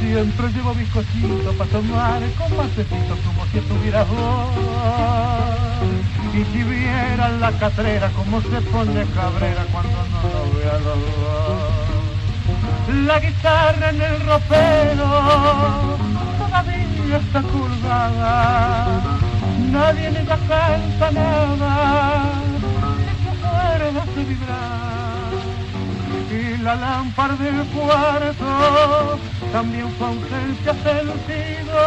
Siempre 0.00 0.48
llevo 0.52 0.74
mis 0.74 0.88
cositos 0.88 1.54
para 1.56 1.70
tomar 1.70 2.22
con 2.38 2.56
macecito 2.56 3.16
como 3.26 3.46
si 3.52 3.58
estuviera 3.58 4.04
vos. 4.04 4.48
Y 6.34 6.44
si 6.44 6.62
vieran 6.62 7.40
la 7.40 7.52
catrera 7.52 8.08
como 8.10 8.40
se 8.40 8.60
pone 8.62 9.04
cabrera 9.14 9.64
cuando 9.72 9.98
no 10.12 10.22
lo 10.32 10.58
vea 10.58 10.74
los 10.74 10.98
dos. 11.18 11.88
La 13.06 13.20
guitarra 13.20 13.90
en 13.90 14.00
el 14.00 14.20
ropero 14.26 15.97
está 17.16 17.42
curvada. 17.42 19.00
Nadie 19.70 20.10
ni 20.10 20.18
ella 20.18 20.38
canta 20.48 21.10
nada, 21.10 22.32
cuerdas 23.42 24.08
se 24.14 24.24
vibrar. 24.24 25.32
Y 26.30 26.62
la 26.62 26.74
lámpara 26.76 27.34
del 27.36 27.64
cuarto 27.68 29.18
también 29.52 29.90
fue 29.92 30.06
ausencia 30.08 30.72
sentido, 30.74 31.80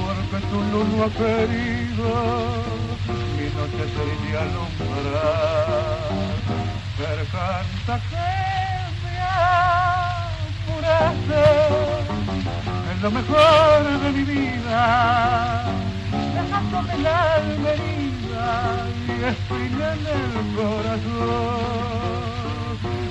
porque 0.00 0.38
tú 0.50 0.58
no 0.72 0.78
lo 0.96 1.04
has 1.04 1.12
querido 1.12 2.08
mi 3.40 3.46
noche 3.56 3.84
se 3.94 4.02
iría 4.14 4.40
a 4.40 4.42
alumbrar. 4.42 5.98
Pero 6.98 7.22
canta 7.32 7.94
que 8.10 8.26
me 9.02 9.20
lo 13.02 13.10
mejor 13.10 14.00
de 14.02 14.12
mi 14.12 14.24
vida, 14.24 15.64
dejándome 16.34 16.98
la 16.98 17.34
alma 17.34 17.70
herida 17.70 18.86
y 19.06 19.10
espina 19.24 19.94
en 19.94 20.06
el 20.06 20.32
corazón. 20.54 21.80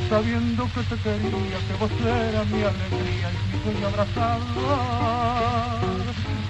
Sabiendo 0.10 0.64
que 0.74 0.82
te 0.84 0.96
quería, 0.98 1.58
que 1.68 1.74
vos 1.80 1.92
eras 2.02 2.48
mi 2.48 2.62
alegría 2.62 3.28
y 3.32 3.34
mi 3.48 3.64
sueño 3.64 3.88
abrazador. 3.88 4.40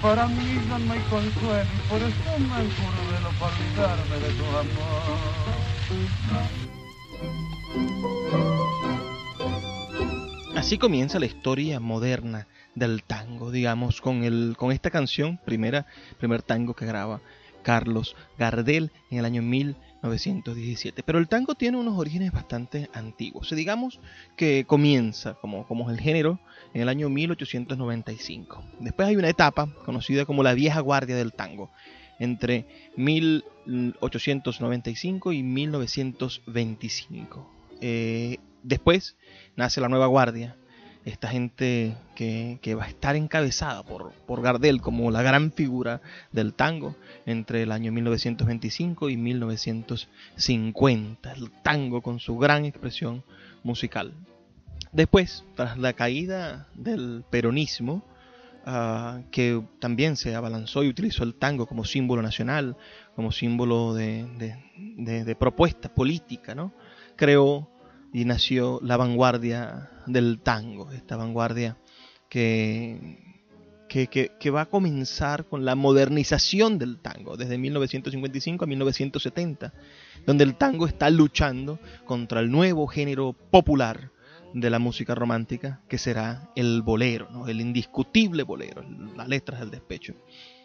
Para 0.02 0.26
mí 0.26 0.60
ya 0.68 0.78
no 0.78 0.92
hay 0.92 1.00
consuelo 1.10 1.70
y 1.76 1.80
por 1.88 1.98
eso 1.98 2.30
me 2.38 2.58
encurdelo 2.64 3.30
para 3.38 3.52
olvidarme 3.56 4.16
de 4.18 4.30
tu 4.34 4.44
amor. 4.44 5.20
Así 10.56 10.78
comienza 10.78 11.18
la 11.18 11.26
historia 11.26 11.80
moderna 11.80 12.46
del 12.74 13.02
tango, 13.02 13.50
digamos, 13.50 14.00
con, 14.00 14.24
el, 14.24 14.54
con 14.56 14.72
esta 14.72 14.90
canción, 14.90 15.38
primera, 15.44 15.84
primer 16.18 16.40
tango 16.42 16.74
que 16.74 16.86
graba 16.86 17.20
Carlos 17.62 18.16
Gardel 18.36 18.90
en 19.10 19.18
el 19.18 19.24
año 19.24 19.42
1917. 19.42 21.02
Pero 21.04 21.18
el 21.18 21.28
tango 21.28 21.54
tiene 21.54 21.78
unos 21.78 21.98
orígenes 21.98 22.32
bastante 22.32 22.90
antiguos. 22.92 23.50
digamos 23.50 24.00
que 24.36 24.64
comienza 24.66 25.34
como, 25.34 25.66
como 25.66 25.90
el 25.90 26.00
género 26.00 26.40
en 26.74 26.82
el 26.82 26.88
año 26.88 27.08
1895. 27.08 28.64
Después 28.80 29.08
hay 29.08 29.16
una 29.16 29.28
etapa 29.28 29.68
conocida 29.84 30.24
como 30.24 30.42
la 30.42 30.54
vieja 30.54 30.80
guardia 30.80 31.14
del 31.16 31.32
tango, 31.32 31.70
entre 32.18 32.66
1895 32.96 35.32
y 35.32 35.42
1925. 35.42 37.50
Eh, 37.82 38.36
después 38.62 39.16
nace 39.56 39.80
la 39.80 39.88
nueva 39.88 40.06
guardia, 40.06 40.54
esta 41.04 41.26
gente 41.28 41.96
que, 42.14 42.60
va 42.74 42.84
a 42.84 42.88
estar 42.88 43.16
encabezada 43.16 43.82
por, 43.82 44.12
por, 44.26 44.42
Gardel 44.42 44.82
como 44.82 45.10
la 45.10 45.22
gran 45.22 45.50
figura 45.52 46.02
del 46.30 46.52
tango 46.52 46.94
entre 47.24 47.62
el 47.62 47.72
año 47.72 47.90
1925 47.92 49.08
y 49.08 49.16
1950, 49.16 51.32
el 51.32 51.50
tango 51.62 52.02
con 52.02 52.20
su 52.20 52.36
gran 52.36 52.66
expresión 52.66 53.24
musical. 53.62 54.12
Después, 54.92 55.44
tras 55.54 55.78
la 55.78 55.94
caída 55.94 56.68
del 56.74 57.24
peronismo, 57.30 58.04
ah, 58.66 59.20
que 59.30 59.62
también 59.78 60.16
se 60.16 60.34
abalanzó 60.34 60.84
y 60.84 60.88
utilizó 60.88 61.24
el 61.24 61.34
tango 61.34 61.64
como 61.66 61.84
símbolo 61.84 62.20
nacional, 62.20 62.76
como 63.16 63.32
símbolo 63.32 63.94
de, 63.94 64.26
de 64.98 65.36
propuesta 65.36 65.88
política, 65.88 66.54
¿no? 66.54 66.74
creó 67.20 67.68
y 68.12 68.24
nació 68.24 68.80
la 68.82 68.96
vanguardia 68.96 69.90
del 70.06 70.40
tango, 70.40 70.90
esta 70.92 71.16
vanguardia 71.16 71.76
que, 72.28 73.18
que, 73.88 74.50
va 74.50 74.62
a 74.62 74.66
comenzar 74.66 75.46
con 75.46 75.64
la 75.64 75.74
modernización 75.74 76.78
del 76.78 76.98
tango, 76.98 77.36
desde 77.36 77.58
1955 77.58 78.64
a 78.64 78.68
1970, 78.68 79.72
donde 80.26 80.44
el 80.44 80.54
tango 80.54 80.86
está 80.86 81.10
luchando 81.10 81.78
contra 82.04 82.40
el 82.40 82.50
nuevo 82.50 82.86
género 82.86 83.32
popular 83.32 84.10
de 84.54 84.70
la 84.70 84.78
música 84.78 85.14
romántica, 85.14 85.80
que 85.88 85.98
será 85.98 86.50
el 86.56 86.82
bolero, 86.82 87.28
¿no? 87.30 87.46
el 87.48 87.60
indiscutible 87.60 88.42
bolero, 88.42 88.84
las 89.16 89.28
letras 89.28 89.60
del 89.60 89.70
despecho. 89.70 90.14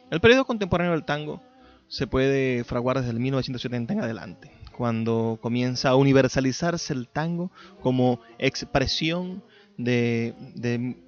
El 0.09 0.21
periodo 0.21 0.45
contemporáneo 0.45 0.93
del 0.93 1.03
tango 1.03 1.41
se 1.87 2.07
puede 2.07 2.63
fraguar 2.63 2.97
desde 2.97 3.11
el 3.11 3.19
1970 3.19 3.93
en 3.93 4.01
adelante 4.01 4.51
cuando 4.75 5.39
comienza 5.41 5.89
a 5.89 5.95
universalizarse 5.95 6.93
el 6.93 7.07
tango 7.07 7.51
como 7.81 8.19
expresión 8.37 9.43
de, 9.77 10.35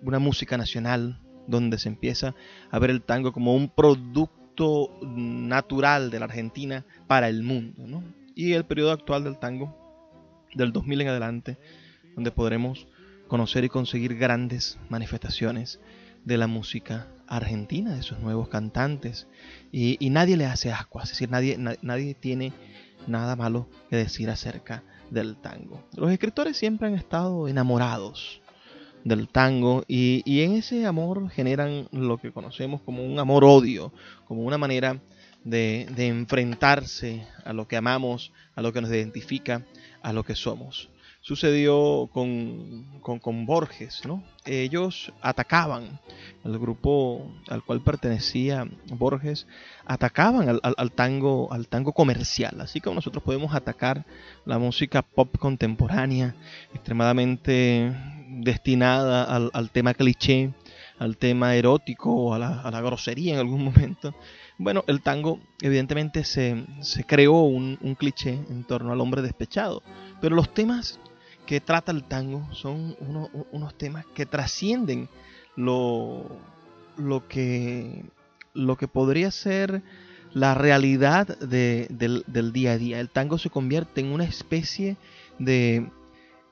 una 0.01 0.19
música 0.19 0.57
nacional, 0.57 1.19
donde 1.47 1.77
se 1.77 1.89
empieza 1.89 2.35
a 2.71 2.79
ver 2.79 2.89
el 2.89 3.01
tango 3.01 3.31
como 3.31 3.55
un 3.55 3.69
producto 3.69 4.97
natural 5.01 6.09
de 6.09 6.19
la 6.19 6.25
Argentina 6.25 6.85
para 7.07 7.29
el 7.29 7.43
mundo. 7.43 8.03
Y 8.35 8.53
el 8.53 8.65
periodo 8.65 8.91
actual 8.91 9.23
del 9.23 9.37
tango, 9.37 10.45
del 10.53 10.71
2000 10.71 11.01
en 11.01 11.07
adelante, 11.09 11.57
donde 12.15 12.31
podremos 12.31 12.87
conocer 13.27 13.65
y 13.65 13.69
conseguir 13.69 14.15
grandes 14.17 14.79
manifestaciones 14.89 15.79
de 16.23 16.37
la 16.37 16.47
música 16.47 17.07
argentina, 17.27 17.95
de 17.95 18.03
sus 18.03 18.19
nuevos 18.19 18.47
cantantes, 18.47 19.27
y, 19.71 19.97
nadie 20.09 20.37
le 20.37 20.45
hace 20.45 20.71
asco, 20.71 21.01
es 21.01 21.09
decir, 21.09 21.29
nadie, 21.29 21.57
nadie 21.81 22.13
tiene 22.13 22.53
nada 23.07 23.35
malo 23.35 23.69
que 23.89 23.95
decir 23.97 24.29
acerca 24.29 24.83
del 25.09 25.37
tango. 25.37 25.83
Los 25.95 26.11
escritores 26.11 26.57
siempre 26.57 26.87
han 26.87 26.95
estado 26.95 27.47
enamorados 27.47 28.41
del 29.03 29.29
tango 29.29 29.83
y, 29.87 30.41
en 30.41 30.53
ese 30.53 30.85
amor 30.85 31.29
generan 31.29 31.87
lo 31.91 32.17
que 32.17 32.31
conocemos 32.31 32.81
como 32.81 33.05
un 33.05 33.19
amor-odio, 33.19 33.93
como 34.25 34.41
una 34.41 34.57
manera 34.57 34.99
de, 35.43 35.87
de, 35.95 36.07
enfrentarse 36.07 37.25
a 37.45 37.53
lo 37.53 37.67
que 37.67 37.77
amamos, 37.77 38.33
a 38.55 38.61
lo 38.61 38.73
que 38.73 38.81
nos 38.81 38.89
identifica, 38.89 39.65
a 40.01 40.11
lo 40.11 40.23
que 40.23 40.35
somos 40.35 40.89
sucedió 41.27 42.09
con, 42.13 42.85
con, 43.01 43.45
Borges, 43.45 44.05
¿no? 44.05 44.23
Ellos 44.45 45.11
atacaban, 45.21 45.99
el 46.45 46.57
grupo 46.57 47.29
al 47.49 47.65
cual 47.65 47.81
pertenecía 47.81 48.65
Borges, 48.85 49.45
atacaban 49.85 50.47
al, 50.47 50.61
al, 50.63 50.91
tango, 50.93 51.51
al 51.51 51.67
tango 51.67 51.91
comercial, 51.91 52.61
así 52.61 52.79
como 52.79 52.95
nosotros 52.95 53.25
podemos 53.25 53.53
atacar 53.53 54.05
la 54.45 54.57
música 54.57 55.01
pop 55.01 55.37
contemporánea, 55.37 56.33
extremadamente 56.73 57.93
destinada 58.29 59.25
al, 59.25 59.51
al 59.53 59.69
tema 59.69 59.93
cliché, 59.95 60.53
al 60.97 61.17
tema 61.17 61.55
erótico 61.55 62.09
o 62.09 62.35
a 62.35 62.39
la, 62.39 62.61
a 62.61 62.71
la, 62.71 62.79
grosería 62.79 63.33
en 63.33 63.39
algún 63.39 63.65
momento. 63.65 64.15
Bueno, 64.57 64.85
el 64.87 65.01
tango 65.01 65.41
evidentemente 65.61 66.23
se, 66.23 66.65
se 66.79 67.03
creó 67.03 67.41
un, 67.41 67.77
un 67.81 67.95
cliché 67.95 68.39
en 68.49 68.63
torno 68.63 68.93
al 68.93 69.01
hombre 69.01 69.21
despechado, 69.21 69.83
pero 70.21 70.33
los 70.33 70.53
temas 70.53 71.01
que 71.47 71.61
trata 71.61 71.91
el 71.91 72.03
tango 72.03 72.47
son 72.53 72.95
unos 73.51 73.75
temas 73.75 74.05
que 74.13 74.27
trascienden 74.27 75.09
lo, 75.55 76.25
lo, 76.97 77.27
que, 77.27 78.05
lo 78.53 78.75
que 78.75 78.87
podría 78.87 79.31
ser 79.31 79.81
la 80.33 80.53
realidad 80.53 81.39
del, 81.39 82.25
día 82.53 82.73
a 82.73 82.77
día. 82.77 82.99
El 82.99 83.09
tango 83.09 83.39
se 83.39 83.49
convierte 83.49 84.01
en 84.01 84.11
una 84.11 84.25
especie 84.25 84.97
de, 85.39 85.89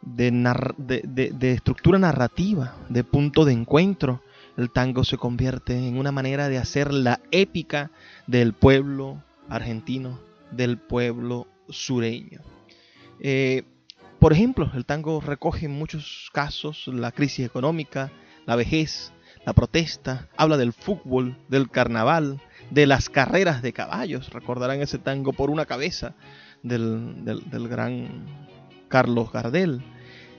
de, 0.02 1.52
estructura 1.52 2.00
narrativa, 2.00 2.76
de 2.90 3.04
punto 3.04 3.46
de 3.46 3.52
encuentro. 3.54 4.22
El 4.58 4.72
tango 4.72 5.04
se 5.04 5.18
convierte 5.18 5.88
en 5.88 5.98
una 5.98 6.14
manera 6.14 6.48
de 6.48 6.58
hacer 6.58 6.94
la 6.94 7.20
épica 7.32 7.92
del 8.28 8.54
pueblo 8.54 9.22
argentino, 9.50 10.20
del 10.52 10.78
pueblo 10.78 11.48
sureño. 11.70 12.40
Eh, 13.20 13.64
por 14.26 14.34
ejemplo, 14.34 14.72
el 14.74 14.88
tango 14.88 15.22
recoge 15.22 15.68
en 15.68 15.74
muchos 15.74 16.32
casos 16.34 16.88
la 16.88 17.12
crisis 17.12 17.46
económica, 17.46 18.12
la 18.48 18.56
vejez, 18.56 19.14
la 19.46 19.54
protesta, 19.54 20.30
habla 20.36 20.58
del 20.58 20.74
fútbol, 20.74 21.38
del 21.48 21.70
carnaval, 21.70 22.42
de 22.72 22.88
las 22.88 23.08
carreras 23.08 23.62
de 23.62 23.72
caballos. 23.72 24.32
Recordarán 24.32 24.82
ese 24.82 24.98
tango 24.98 25.32
por 25.32 25.52
una 25.52 25.68
cabeza 25.68 26.16
del, 26.64 27.24
gran 27.70 28.26
Carlos 28.88 29.32
Gardel. 29.32 29.84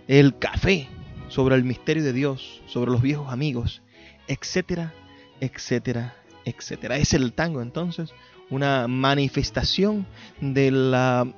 El 0.09 0.37
café, 0.37 0.89
sobre 1.29 1.55
el 1.55 1.63
misterio 1.63 2.03
de 2.03 2.13
Dios, 2.13 2.63
sobre 2.67 2.91
los 2.91 3.03
viejos 3.03 3.33
amigos, 3.33 3.83
etcétera, 4.27 4.95
etcétera, 5.39 6.17
etcétera. 6.45 6.97
Es 6.97 7.15
el 7.15 7.35
tango 7.35 7.63
entonces 7.63 8.13
una 8.51 8.89
manifestación 8.89 10.09
de 10.41 10.73
la, 10.73 11.33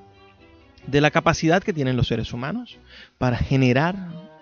de 0.90 1.00
la 1.00 1.10
capacidad 1.10 1.62
que 1.62 1.72
tienen 1.72 1.96
los 1.96 2.08
seres 2.08 2.32
humanos 2.32 2.78
para 3.18 3.36
generar 3.36 3.96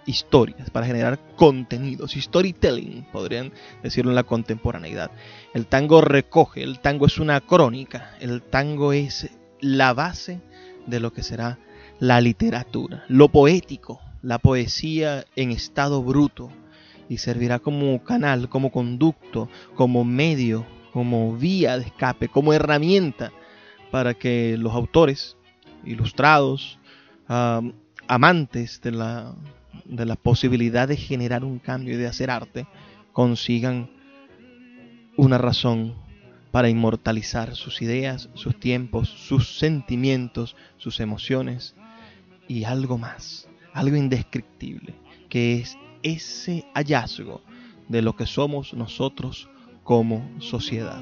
historias, 0.06 0.70
para 0.70 0.86
generar 0.86 1.18
contenidos, 1.34 2.12
storytelling, 2.12 3.04
podrían 3.12 3.52
decirlo 3.82 4.12
en 4.12 4.14
la 4.14 4.22
contemporaneidad. 4.22 5.10
El 5.52 5.66
tango 5.66 6.00
recoge, 6.00 6.62
el 6.62 6.78
tango 6.78 7.06
es 7.06 7.18
una 7.18 7.40
crónica, 7.40 8.14
el 8.20 8.42
tango 8.42 8.92
es 8.92 9.28
la 9.60 9.92
base 9.92 10.40
de 10.86 11.00
lo 11.00 11.12
que 11.12 11.24
será 11.24 11.58
la 11.98 12.20
literatura, 12.20 13.04
lo 13.08 13.28
poético, 13.28 14.00
la 14.22 14.38
poesía 14.38 15.24
en 15.34 15.50
estado 15.50 16.02
bruto, 16.02 16.50
y 17.08 17.18
servirá 17.18 17.58
como 17.58 18.02
canal, 18.02 18.48
como 18.48 18.70
conducto, 18.70 19.48
como 19.74 20.04
medio, 20.04 20.66
como 20.92 21.36
vía 21.36 21.78
de 21.78 21.84
escape, 21.84 22.28
como 22.28 22.52
herramienta 22.52 23.32
para 23.90 24.14
que 24.14 24.56
los 24.58 24.74
autores, 24.74 25.36
ilustrados, 25.86 26.78
amantes 28.08 28.80
de 28.82 28.92
la, 28.92 29.34
de 29.84 30.06
la 30.06 30.16
posibilidad 30.16 30.88
de 30.88 30.96
generar 30.96 31.44
un 31.44 31.58
cambio 31.58 31.94
y 31.94 31.96
de 31.96 32.06
hacer 32.06 32.30
arte, 32.30 32.66
consigan 33.12 33.90
una 35.16 35.38
razón 35.38 35.94
para 36.50 36.68
inmortalizar 36.68 37.54
sus 37.54 37.82
ideas, 37.82 38.28
sus 38.34 38.58
tiempos, 38.58 39.08
sus 39.08 39.58
sentimientos, 39.58 40.56
sus 40.78 41.00
emociones 41.00 41.74
y 42.48 42.64
algo 42.64 42.98
más, 42.98 43.48
algo 43.72 43.96
indescriptible, 43.96 44.94
que 45.28 45.56
es 45.56 45.76
ese 46.02 46.64
hallazgo 46.74 47.42
de 47.88 48.02
lo 48.02 48.16
que 48.16 48.26
somos 48.26 48.74
nosotros 48.74 49.48
como 49.82 50.28
sociedad. 50.40 51.00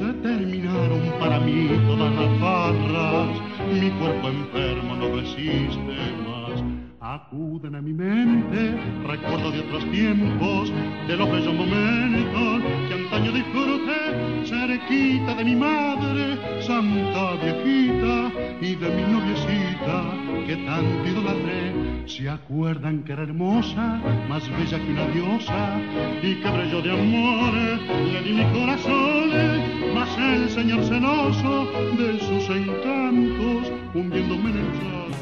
Se 0.00 0.14
terminaron 0.22 1.12
para 1.20 1.38
mí 1.40 1.68
todas 1.86 2.10
las 2.14 2.40
barras, 2.40 3.28
mi 3.70 3.90
cuerpo 3.90 4.28
enfermo 4.28 4.96
no 4.96 5.14
resiste 5.14 5.94
más. 6.24 6.64
Acuden 7.00 7.74
a 7.74 7.82
mi 7.82 7.92
mente 7.92 8.80
recuerdo 9.06 9.50
de 9.50 9.60
otros 9.60 9.84
tiempos, 9.90 10.72
de 11.06 11.16
los 11.18 11.30
bellos 11.30 11.52
momentos 11.52 12.79
antaño 13.10 13.32
disfruté 13.32 14.46
cerquita 14.46 15.34
de 15.34 15.44
mi 15.44 15.56
madre, 15.56 16.38
santa 16.62 17.32
viejita, 17.42 18.30
y 18.60 18.76
de 18.76 18.88
mi 18.88 19.02
noviecita 19.02 20.14
que 20.46 20.56
tanto 20.64 21.08
idolatré. 21.08 22.06
Se 22.06 22.28
acuerdan 22.28 23.02
que 23.02 23.12
era 23.12 23.22
hermosa, 23.22 24.00
más 24.28 24.48
bella 24.50 24.78
que 24.78 24.92
una 24.92 25.06
diosa, 25.08 25.80
y 26.22 26.40
que 26.40 26.50
brilló 26.50 26.82
de 26.82 26.92
amores, 26.92 27.80
le 28.12 28.22
di 28.22 28.32
mi 28.32 28.44
corazón, 28.52 29.30
mas 29.92 30.16
el 30.16 30.50
señor 30.50 30.84
celoso 30.84 31.66
de 31.98 32.18
sus 32.20 32.48
encantos, 32.48 33.72
hundiéndome 33.92 34.50
en 34.50 34.56
el 34.58 34.70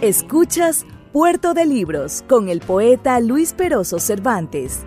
Escuchas 0.02 0.86
Puerto 1.12 1.54
de 1.54 1.64
Libros 1.64 2.22
con 2.28 2.50
el 2.50 2.60
poeta 2.60 3.18
Luis 3.20 3.54
Peroso 3.54 3.98
Cervantes. 3.98 4.86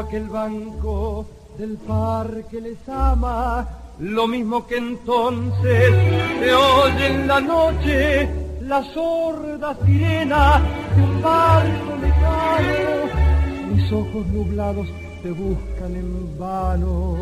Aquel 0.00 0.28
banco 0.28 1.26
del 1.58 1.76
parque 1.78 2.60
les 2.60 2.88
ama, 2.88 3.66
lo 3.98 4.26
mismo 4.26 4.66
que 4.66 4.76
entonces 4.76 5.94
se 6.38 6.54
oye 6.54 7.06
en 7.06 7.26
la 7.26 7.40
noche 7.40 8.28
la 8.60 8.82
sorda 8.92 9.76
sirena 9.84 10.60
de 10.94 11.02
un 11.02 11.22
barco 11.22 11.96
lejano. 12.00 13.74
Mis 13.74 13.92
ojos 13.92 14.26
nublados 14.26 14.88
te 15.22 15.30
buscan 15.30 15.94
en 15.94 16.38
vano. 16.38 17.16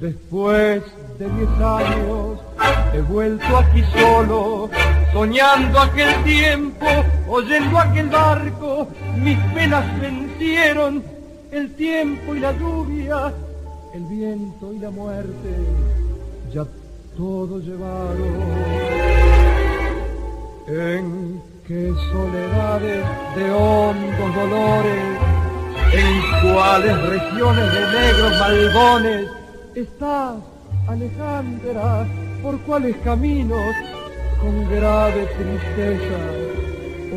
Después 0.00 0.82
de 1.18 1.28
diez 1.30 1.60
años 1.60 2.38
he 2.94 3.00
vuelto 3.02 3.56
aquí 3.56 3.82
solo, 3.98 4.70
soñando 5.12 5.80
aquel 5.80 6.24
tiempo, 6.24 6.86
oyendo 7.28 7.78
aquel 7.78 8.08
barco, 8.08 8.88
mis 9.16 9.38
penas 9.54 9.84
vencieron, 10.00 11.02
el 11.50 11.74
tiempo 11.74 12.34
y 12.34 12.40
la 12.40 12.52
lluvia, 12.52 13.32
el 13.94 14.02
viento 14.04 14.72
y 14.72 14.78
la 14.78 14.90
muerte, 14.90 15.50
ya 16.52 16.64
todo 17.16 17.58
llevaron. 17.60 18.36
En 20.68 21.42
qué 21.66 21.92
soledades 22.10 23.04
de 23.36 23.50
hondos 23.50 24.34
dolores, 24.34 25.02
en 25.92 26.52
cuáles 26.52 27.02
regiones 27.08 27.72
de 27.72 28.00
negros 28.00 28.32
malbones 28.40 29.28
estás, 29.74 30.34
Alejandra, 30.88 32.06
por 32.42 32.58
cuáles 32.60 32.96
caminos, 32.98 33.74
con 34.40 34.70
grave 34.70 35.26
tristeza, 35.36 36.55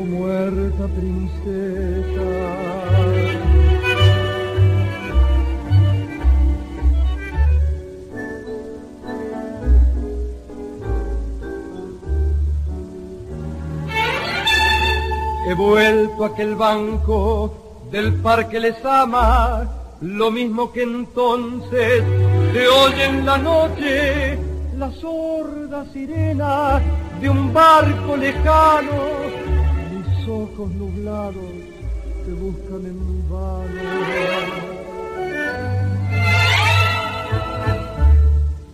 muerta 0.05 0.87
princesa. 0.87 2.29
He 15.47 15.53
vuelto 15.55 16.23
a 16.23 16.27
aquel 16.27 16.53
banco 16.55 17.87
del 17.91 18.13
parque 18.21 18.59
les 18.59 18.85
ama, 18.85 19.67
lo 20.01 20.29
mismo 20.29 20.71
que 20.71 20.83
entonces 20.83 22.03
se 22.53 22.67
oye 22.67 23.05
en 23.05 23.25
la 23.25 23.37
noche 23.37 24.37
la 24.77 24.91
sorda 24.91 25.85
sirena 25.91 26.79
de 27.19 27.29
un 27.29 27.51
barco 27.51 28.15
lejano. 28.15 29.48
Ojos 30.29 30.69
nublados 30.71 31.51
te 32.25 32.31
buscan 32.33 32.85
en 32.85 33.29
vano. 33.29 33.81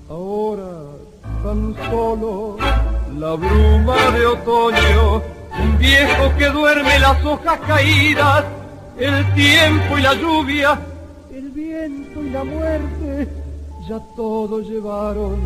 Ahora 0.10 0.74
tan 1.44 1.76
solo 1.90 2.58
la 3.18 3.34
bruma 3.36 4.12
de 4.12 4.26
otoño, 4.26 5.22
un 5.64 5.78
viejo 5.78 6.36
que 6.38 6.50
duerme 6.50 7.00
las 7.00 7.24
hojas 7.24 7.60
caídas, 7.66 8.44
el 8.98 9.34
tiempo 9.34 9.98
y 9.98 10.02
la 10.02 10.14
lluvia, 10.14 10.80
el 11.34 11.50
viento 11.52 12.22
y 12.22 12.30
la 12.32 12.44
muerte, 12.44 13.30
ya 13.88 14.00
todo 14.16 14.60
llevaron 14.60 15.40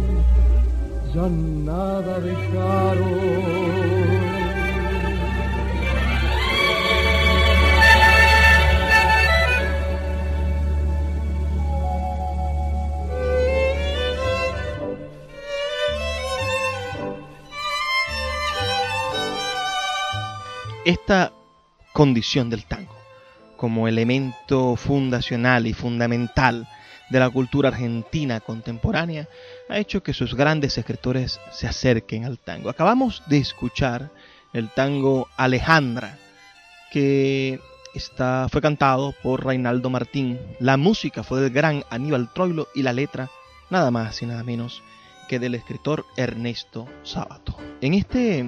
ya 1.14 1.28
nada 1.28 2.20
dejaron. 2.20 3.10
Esta 20.90 21.34
condición 21.94 22.50
del 22.50 22.66
tango 22.66 22.96
como 23.58 23.88
elemento 23.88 24.76
fundacional 24.76 25.68
y 25.68 25.74
fundamental 25.74 26.68
de 27.12 27.20
la 27.20 27.30
cultura 27.30 27.70
argentina 27.70 28.40
contemporánea, 28.40 29.30
ha 29.70 29.78
hecho 29.78 30.02
que 30.02 30.16
sus 30.16 30.34
grandes 30.34 30.80
escritores 30.80 31.40
se 31.52 31.68
acerquen 31.68 32.26
al 32.26 32.40
tango. 32.40 32.72
Acabamos 32.72 33.22
de 33.28 33.38
escuchar 33.38 34.10
el 34.52 34.70
tango 34.70 35.28
Alejandra, 35.38 36.18
que 36.92 37.60
está, 37.94 38.48
fue 38.50 38.60
cantado 38.60 39.14
por 39.22 39.46
Reinaldo 39.46 39.92
Martín. 39.92 40.40
La 40.60 40.76
música 40.78 41.22
fue 41.22 41.40
del 41.40 41.54
gran 41.54 41.84
Aníbal 41.92 42.34
Troilo 42.34 42.68
y 42.74 42.82
la 42.82 42.94
letra 42.94 43.30
nada 43.70 43.92
más 43.92 44.24
y 44.24 44.26
nada 44.26 44.44
menos 44.44 44.82
que 45.28 45.38
del 45.38 45.54
escritor 45.54 46.08
Ernesto 46.18 46.88
Sábato. 47.04 47.56
En 47.80 47.94
este, 47.94 48.44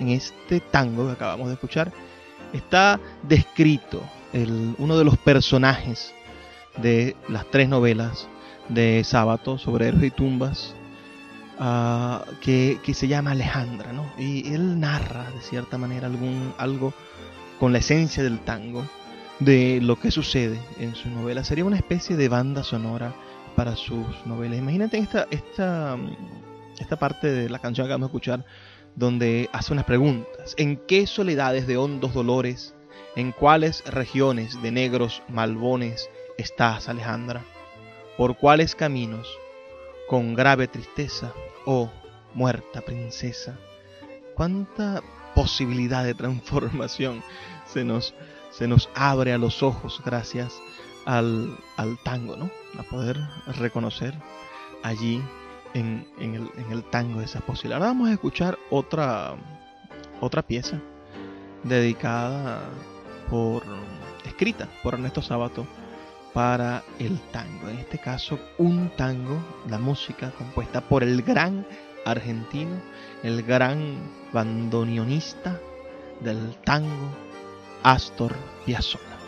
en 0.00 0.08
este 0.08 0.60
tango 0.60 1.06
que 1.06 1.12
acabamos 1.12 1.48
de 1.48 1.54
escuchar 1.54 1.92
está 2.52 2.98
descrito 3.22 4.02
el, 4.32 4.74
uno 4.78 4.98
de 4.98 5.04
los 5.04 5.16
personajes 5.18 6.12
de 6.78 7.16
las 7.28 7.48
tres 7.50 7.68
novelas 7.68 8.28
de 8.68 9.02
Sábato 9.04 9.58
sobre 9.58 9.88
héroes 9.88 10.04
y 10.04 10.10
tumbas 10.10 10.74
uh, 11.58 12.20
que, 12.40 12.80
se 12.94 13.08
llama 13.08 13.32
Alejandra, 13.32 13.92
¿no? 13.92 14.10
Y 14.18 14.52
él 14.52 14.80
narra 14.80 15.30
de 15.30 15.40
cierta 15.40 15.78
manera 15.78 16.06
algún, 16.06 16.54
algo 16.58 16.92
con 17.58 17.72
la 17.72 17.78
esencia 17.78 18.22
del 18.22 18.40
tango 18.40 18.84
de 19.38 19.80
lo 19.82 19.98
que 19.98 20.10
sucede 20.10 20.60
en 20.78 20.94
su 20.94 21.08
novela. 21.08 21.44
Sería 21.44 21.64
una 21.64 21.76
especie 21.76 22.16
de 22.16 22.28
banda 22.28 22.62
sonora 22.62 23.14
para 23.56 23.74
sus 23.76 24.06
novelas. 24.26 24.58
Imagínate 24.58 24.98
esta, 24.98 25.26
esta, 25.30 25.96
esta 26.78 26.96
parte 26.96 27.30
de 27.30 27.48
la 27.48 27.58
canción 27.58 27.86
que 27.86 27.92
vamos 27.92 28.06
a 28.06 28.10
escuchar 28.10 28.44
donde 28.96 29.48
hace 29.52 29.72
unas 29.72 29.84
preguntas. 29.84 30.54
¿En 30.56 30.76
qué 30.76 31.06
soledades 31.06 31.66
de 31.66 31.76
hondos 31.76 32.14
dolores, 32.14 32.74
en 33.16 33.32
cuáles 33.32 33.84
regiones 33.84 34.60
de 34.62 34.70
negros 34.70 35.22
malbones 35.28 36.08
estás, 36.38 36.88
Alejandra? 36.88 37.44
¿Por 38.16 38.36
cuáles 38.36 38.74
caminos, 38.74 39.28
con 40.08 40.34
grave 40.34 40.68
tristeza, 40.68 41.32
oh 41.64 41.90
muerta 42.34 42.80
princesa? 42.80 43.58
¿Cuánta 44.34 45.02
posibilidad 45.34 46.04
de 46.04 46.14
transformación 46.14 47.22
se 47.66 47.84
nos, 47.84 48.14
se 48.50 48.66
nos 48.66 48.88
abre 48.94 49.32
a 49.32 49.38
los 49.38 49.62
ojos 49.62 50.02
gracias 50.04 50.60
al, 51.06 51.56
al 51.76 51.98
tango, 52.02 52.36
¿no? 52.36 52.50
A 52.78 52.82
poder 52.82 53.18
reconocer 53.58 54.14
allí 54.82 55.22
en, 55.74 56.06
en, 56.18 56.48
el, 56.70 56.84
tango 56.84 57.20
esas 57.20 57.42
posibilidades. 57.42 57.82
Ahora 57.82 57.92
vamos 57.92 58.08
a 58.08 58.12
escuchar 58.12 58.58
otra, 58.70 59.36
otra 60.20 60.42
pieza 60.42 60.80
dedicada 61.62 62.60
por, 63.28 63.62
escrita 64.24 64.68
por 64.82 64.94
Ernesto 64.94 65.22
Sábato 65.22 65.66
para 66.32 66.82
el 66.98 67.18
tango. 67.32 67.68
En 67.68 67.78
este 67.78 67.98
caso, 67.98 68.38
un 68.58 68.90
tango, 68.96 69.38
la 69.68 69.78
música 69.78 70.30
compuesta 70.32 70.80
por 70.80 71.02
el 71.02 71.22
gran 71.22 71.66
argentino, 72.04 72.80
el 73.22 73.42
gran 73.42 73.98
bandoneonista 74.32 75.60
del 76.20 76.56
tango, 76.64 77.10
Astor 77.82 78.34
Piazzolla. 78.64 79.18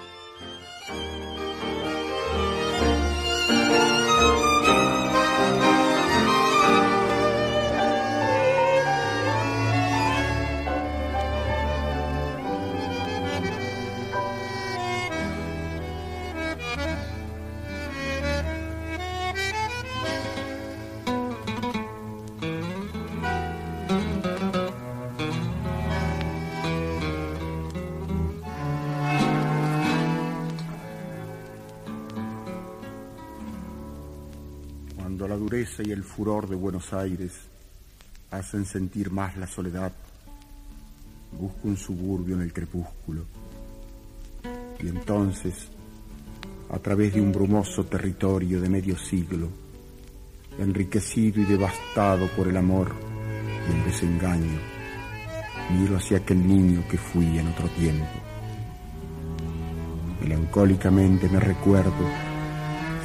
Y 35.84 35.90
el 35.90 36.02
furor 36.02 36.48
de 36.48 36.56
Buenos 36.56 36.92
Aires 36.92 37.32
hacen 38.30 38.64
sentir 38.64 39.10
más 39.10 39.36
la 39.36 39.46
soledad. 39.46 39.92
Busco 41.38 41.68
un 41.68 41.76
suburbio 41.76 42.36
en 42.36 42.42
el 42.42 42.52
crepúsculo. 42.52 43.24
Y 44.82 44.88
entonces, 44.88 45.68
a 46.70 46.78
través 46.78 47.14
de 47.14 47.20
un 47.20 47.32
brumoso 47.32 47.84
territorio 47.84 48.60
de 48.60 48.68
medio 48.68 48.98
siglo, 48.98 49.48
enriquecido 50.58 51.40
y 51.40 51.44
devastado 51.44 52.26
por 52.28 52.48
el 52.48 52.56
amor 52.56 52.92
y 53.68 53.72
el 53.72 53.84
desengaño, 53.84 54.58
miro 55.78 55.96
hacia 55.96 56.18
aquel 56.18 56.46
niño 56.46 56.84
que 56.90 56.98
fui 56.98 57.38
en 57.38 57.48
otro 57.48 57.68
tiempo. 57.68 58.06
Melancólicamente 60.20 61.28
me 61.28 61.40
recuerdo 61.40 62.21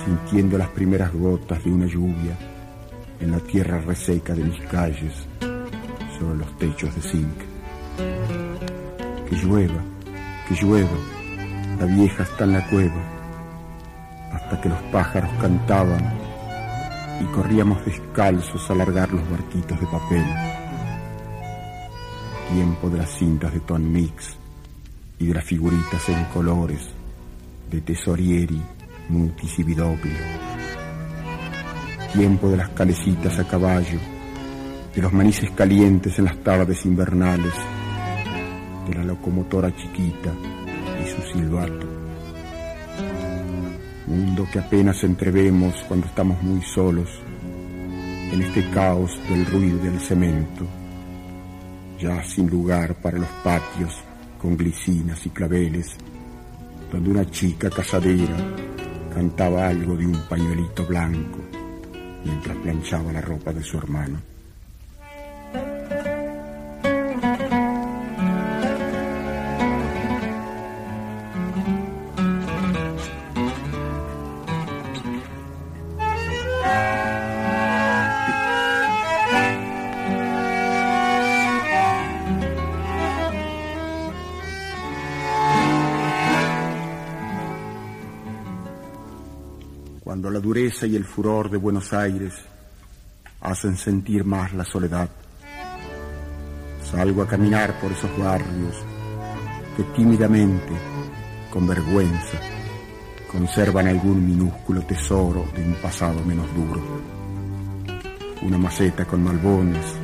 sintiendo 0.08 0.58
las 0.58 0.70
primeras 0.70 1.12
gotas 1.12 1.62
de 1.65 1.70
una 1.70 1.86
lluvia 1.86 2.38
en 3.20 3.30
la 3.30 3.39
tierra 3.39 3.82
reseca 3.82 4.34
de 4.34 4.46
mis 4.46 4.62
calles 4.67 5.13
sobre 6.17 6.38
los 6.38 6.58
techos 6.58 6.96
de 6.96 7.02
zinc. 7.02 7.38
Que 9.30 9.36
llueva, 9.36 9.84
que 10.48 10.56
llueva, 10.56 10.98
la 11.78 11.86
vieja 11.88 12.24
está 12.24 12.46
en 12.46 12.54
la 12.54 12.70
cueva, 12.70 13.04
hasta 14.32 14.62
que 14.62 14.70
los 14.70 14.82
pájaros 14.93 15.30
cantaban 15.41 16.13
y 17.20 17.26
corríamos 17.36 17.84
descalzos 17.86 18.72
a 18.72 18.76
largar 18.76 19.12
los 19.12 19.30
barquitos 19.30 19.78
de 19.78 19.88
papel. 19.88 20.26
Tiempo 22.54 22.89
de 22.89 22.98
las 23.00 23.10
cintas 23.10 23.52
de 23.52 23.60
Ton 23.60 23.91
Mix 23.91 24.38
y 25.20 25.26
de 25.26 25.34
las 25.34 25.43
figuritas 25.43 26.08
en 26.08 26.24
colores 26.26 26.88
de 27.70 27.82
Tesorieri 27.82 28.76
Y 29.10 29.32
Tiempo 32.17 32.50
de 32.50 32.58
las 32.58 32.70
calecitas 32.70 33.39
a 33.39 33.48
caballo, 33.48 34.00
de 34.93 35.02
los 35.02 35.13
manices 35.13 35.50
calientes 35.52 36.20
en 36.20 36.26
las 36.26 36.38
tardes 36.43 36.86
invernales, 36.86 37.54
de 38.88 38.96
la 38.96 39.04
locomotora 39.04 39.74
chiquita 39.74 40.34
y 41.02 41.08
su 41.10 41.22
silbato. 41.32 41.88
Mundo 44.08 44.46
que 44.52 44.60
apenas 44.60 45.02
entrevemos 45.04 45.76
cuando 45.88 46.08
estamos 46.08 46.41
muy 46.43 46.62
solos 46.63 47.10
en 48.34 48.41
este 48.41 48.70
caos 48.72 49.17
del 49.30 49.46
ruido 49.46 49.78
del 49.80 50.00
cemento, 50.02 50.65
ya 51.98 52.22
sin 52.24 52.50
lugar 52.50 52.96
para 52.96 53.20
los 53.20 53.30
patios 53.41 53.96
con 54.41 54.58
glicinas 54.58 55.26
y 55.26 55.30
claveles, 55.30 55.96
donde 56.91 57.10
una 57.10 57.26
chica 57.30 57.70
casadera 57.70 58.36
cantaba 59.17 59.67
algo 59.67 59.95
de 59.95 60.06
un 60.06 60.21
pañuelito 60.30 60.86
blanco 60.86 61.39
mientras 62.23 62.56
planchaba 62.58 63.12
la 63.12 63.19
ropa 63.19 63.51
de 63.51 63.63
su 63.63 63.75
hermano. 63.80 64.21
Y 90.56 90.95
el 90.95 91.04
furor 91.04 91.50
de 91.50 91.58
Buenos 91.58 91.91
Aires 91.91 92.34
hacen 93.41 93.76
sentir 93.76 94.24
más 94.24 94.54
la 94.54 94.64
soledad. 94.64 95.10
Salgo 96.89 97.22
a 97.22 97.28
caminar 97.28 97.78
por 97.82 97.91
esos 97.91 98.18
barrios 98.18 98.74
que 99.76 99.84
tímidamente, 99.93 100.72
con 101.52 101.68
vergüenza, 101.68 102.39
conservan 103.30 103.89
algún 103.89 104.26
minúsculo 104.26 104.82
tesoro 104.84 105.45
de 105.54 105.64
un 105.64 105.74
pasado 105.82 106.24
menos 106.24 106.48
duro. 106.56 106.82
Una 108.41 108.58
maceta 108.58 109.04
con 109.04 109.22
malbones, 109.26 109.95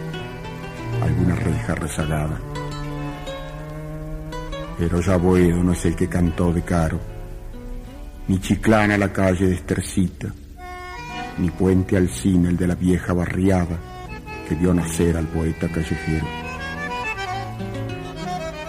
alguna 1.01 1.35
reja 1.35 1.73
rezagada. 1.75 2.37
Pero 4.77 4.99
ya 4.99 5.15
Boedo 5.15 5.63
no 5.63 5.71
es 5.71 5.85
el 5.85 5.95
que 5.95 6.09
cantó 6.09 6.51
de 6.51 6.63
caro, 6.63 6.99
ni 8.27 8.39
Chiclana 8.39 8.97
la 8.97 9.11
calle 9.11 9.47
de 9.47 9.55
Estercita, 9.55 10.33
ni 11.39 11.49
puente 11.49 11.97
al 11.97 12.09
cine 12.09 12.49
el 12.49 12.57
de 12.57 12.67
la 12.67 12.75
vieja 12.75 13.13
barriada 13.13 13.77
que 14.47 14.55
vio 14.55 14.73
nacer 14.73 15.17
al 15.17 15.27
poeta 15.27 15.67
callejero. 15.67 16.25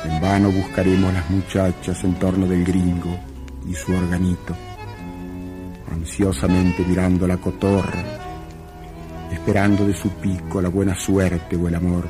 En 0.05 0.21
vano 0.21 0.51
buscaremos 0.51 1.13
las 1.13 1.31
muchachas 1.31 2.03
en 2.05 2.15
torno 2.15 2.47
del 2.47 2.65
gringo 2.65 3.17
y 3.69 3.75
su 3.75 3.93
organito, 3.93 4.57
ansiosamente 5.93 6.85
mirando 6.85 7.27
la 7.27 7.37
cotorra, 7.37 8.03
esperando 9.33 9.87
de 9.87 9.95
su 9.95 10.11
pico 10.11 10.61
la 10.61 10.69
buena 10.69 10.95
suerte 10.95 11.57
o 11.57 11.69
el 11.69 11.75
amor. 11.75 12.09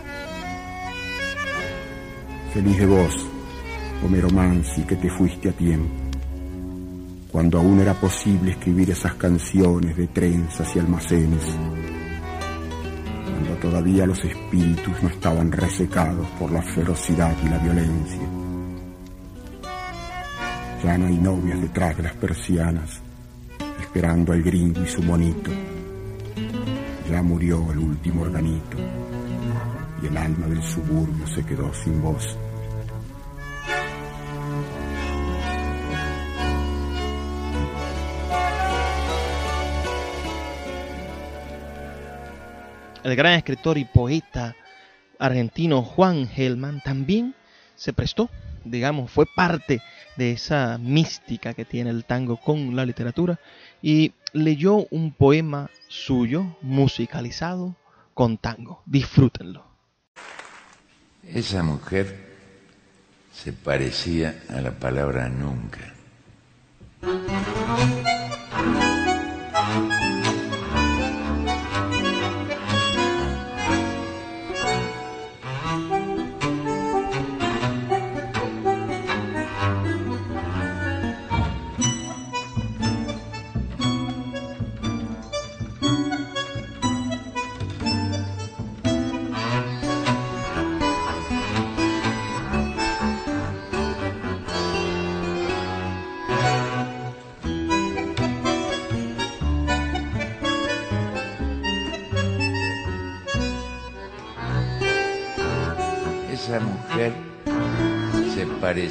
Feliz 2.53 2.79
de 2.79 2.87
vos, 2.87 3.27
Homero 4.05 4.31
Mansi, 4.31 4.83
que 4.83 4.97
te 4.97 5.11
fuiste 5.11 5.49
a 5.49 5.53
tiempo, 5.53 6.04
cuando 7.35 7.59
aún 7.59 7.81
era 7.81 7.95
posible 7.95 8.53
escribir 8.53 8.93
esas 8.93 9.15
canciones 9.15 9.97
de 9.97 10.07
trenzas 10.07 10.77
y 10.77 10.79
almacenes, 10.79 11.43
cuando 13.25 13.57
todavía 13.61 14.07
los 14.07 14.25
espíritus 14.25 15.03
no 15.03 15.09
estaban 15.09 15.51
resecados 15.51 16.29
por 16.39 16.53
la 16.53 16.63
ferocidad 16.63 17.35
y 17.45 17.49
la 17.49 17.59
violencia. 17.59 18.23
Ya 20.85 20.97
no 20.97 21.07
hay 21.09 21.19
novias 21.19 21.61
detrás 21.61 21.97
de 21.97 22.05
las 22.05 22.15
persianas, 22.15 23.01
esperando 23.81 24.33
al 24.33 24.41
gringo 24.41 24.85
y 24.85 24.87
su 24.87 25.03
monito. 25.03 25.51
Ya 27.11 27.21
murió 27.21 27.73
el 27.73 27.79
último 27.81 28.23
organito 28.23 28.77
y 30.01 30.07
el 30.07 30.17
alma 30.17 30.47
del 30.47 30.63
suburbio 30.63 31.27
se 31.27 31.45
quedó 31.45 31.75
sin 31.75 32.01
voz. 32.01 32.39
El 43.05 43.17
gran 43.17 43.35
escritor 43.35 43.77
y 43.77 43.85
poeta 43.85 44.57
argentino 45.19 45.83
Juan 45.83 46.27
Gelman 46.27 46.81
también 46.83 47.35
se 47.77 47.93
prestó, 47.93 48.31
digamos, 48.65 49.11
fue 49.11 49.27
parte 49.27 49.83
de 50.17 50.33
esa 50.33 50.79
mística 50.79 51.53
que 51.53 51.67
tiene 51.67 51.91
el 51.91 52.07
tango 52.07 52.39
con 52.39 52.75
la 52.75 52.87
literatura 52.87 53.39
y 53.83 54.15
leyó 54.33 54.87
un 54.91 55.13
poema 55.13 55.69
suyo 55.87 56.57
musicalizado 56.63 57.77
con 58.15 58.39
tango. 58.39 58.83
Disfrútenlo. 58.87 59.67
Esa 61.23 61.63
mujer 61.63 62.33
se 63.35 63.53
parecía 63.53 64.43
a 64.49 64.63
la 64.63 64.71
palabra 64.71 65.29
nunca. 65.29 65.93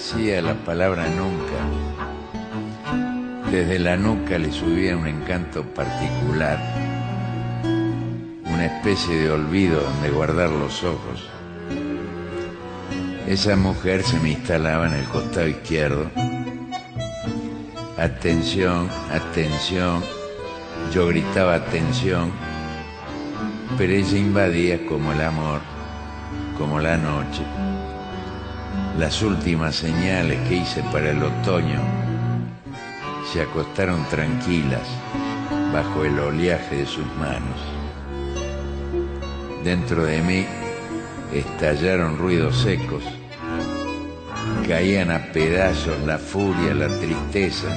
Se 0.04 0.16
parecía 0.16 0.39
a 0.39 0.41
la 0.41 0.54
palabra 0.66 1.08
nunca. 1.08 1.54
Desde 3.49 3.80
la 3.80 3.95
nuca 3.95 4.38
le 4.38 4.51
subía 4.51 4.97
un 4.97 5.08
encanto 5.08 5.64
particular, 5.64 6.60
una 8.43 8.66
especie 8.66 9.16
de 9.16 9.32
olvido 9.32 9.82
donde 9.82 10.10
guardar 10.10 10.49
los 10.49 10.84
ojos. 10.84 11.30
Esa 13.28 13.56
mujer 13.56 14.04
se 14.04 14.20
me 14.20 14.32
instalaba 14.32 14.88
en 14.88 14.93
el 14.93 15.06
costado 15.06 15.47
izquierdo. 15.47 16.10
Atención, 17.97 18.89
atención. 19.12 20.04
Yo 20.93 21.08
gritaba 21.08 21.56
atención, 21.56 22.32
pero 23.78 23.93
ella 23.93 24.18
invadía 24.18 24.86
como 24.86 25.14
el 25.14 25.22
amor, 25.22 25.62
como 26.58 26.80
la 26.80 26.97
noche. 26.97 27.43
Las 28.98 29.22
últimas 29.22 29.76
señales 29.76 30.40
que 30.48 30.56
hice 30.58 30.84
para 30.92 31.12
el 31.12 31.24
otoño 31.24 31.82
se 33.32 33.42
acostaron 33.42 34.04
tranquilas 34.10 34.88
bajo 35.74 36.06
el 36.06 36.20
oleaje 36.20 36.78
de 36.78 36.86
sus 36.86 37.06
manos. 37.16 37.60
Dentro 39.64 40.04
de 40.04 40.22
mí 40.22 40.46
estallaron 41.34 42.18
ruidos 42.18 42.62
secos, 42.62 43.04
caían 44.68 45.10
a 45.10 45.32
pedazos 45.32 46.00
la 46.06 46.20
furia, 46.20 46.74
la 46.74 46.90
tristeza. 47.00 47.70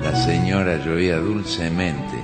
La 0.00 0.14
señora 0.14 0.76
llovía 0.84 1.18
dulcemente 1.18 2.22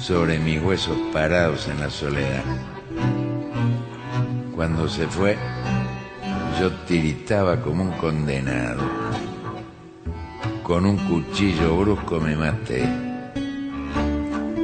sobre 0.00 0.38
mis 0.38 0.60
huesos 0.60 0.96
parados 1.12 1.68
en 1.68 1.78
la 1.78 1.90
soledad. 1.90 2.42
Cuando 4.54 4.88
se 4.88 5.06
fue, 5.06 5.36
yo 6.60 6.70
tiritaba 6.86 7.60
como 7.60 7.82
un 7.82 7.92
condenado. 7.92 8.82
Con 10.62 10.86
un 10.86 10.96
cuchillo 10.96 11.76
brusco 11.78 12.20
me 12.20 12.36
maté. 12.36 12.88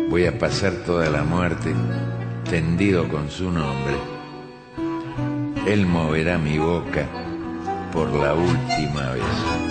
Voy 0.08 0.26
a 0.26 0.38
pasar 0.38 0.72
toda 0.86 1.08
la 1.10 1.22
muerte 1.22 1.74
tendido 2.48 3.08
con 3.08 3.30
su 3.30 3.50
nombre. 3.50 3.94
Él 5.66 5.86
moverá 5.86 6.38
mi 6.38 6.58
boca 6.58 7.06
por 7.92 8.10
la 8.10 8.34
última 8.34 9.12
vez. 9.12 9.69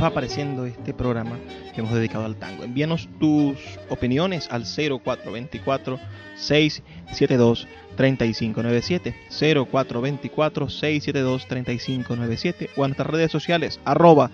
Va 0.00 0.10
pareciendo 0.10 0.64
este 0.64 0.94
programa 0.94 1.38
que 1.74 1.80
hemos 1.80 1.92
dedicado 1.92 2.24
al 2.24 2.36
tango? 2.36 2.64
Envíanos 2.64 3.08
tus 3.18 3.58
opiniones 3.90 4.48
al 4.50 4.64
0424 4.64 5.98
672 6.36 7.68
3597 7.96 9.14
0424 9.30 10.68
672 10.70 11.46
3597 11.46 12.70
o 12.76 12.84
a 12.84 12.88
nuestras 12.88 13.10
redes 13.10 13.30
sociales 13.30 13.80
arroba 13.84 14.30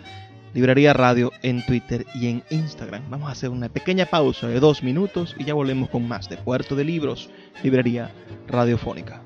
Librería 0.55 0.93
Radio 0.93 1.33
en 1.43 1.65
Twitter 1.67 2.07
y 2.15 2.29
en 2.29 2.43
Instagram. 2.51 3.03
Vamos 3.11 3.29
a 3.29 3.33
hacer 3.33 3.51
una 3.51 3.69
pequeña 3.69 4.07
pausa 4.07 4.49
de 4.49 4.61
dos 4.61 4.83
minutos 4.83 5.35
y 5.39 5.45
ya 5.45 5.55
volvemos 5.55 5.91
con 5.91 6.07
más 6.07 6.29
de 6.29 6.37
Puerto 6.37 6.77
de 6.77 6.85
Libros, 6.85 7.29
Librería 7.63 8.13
Radiofónica. 8.47 9.26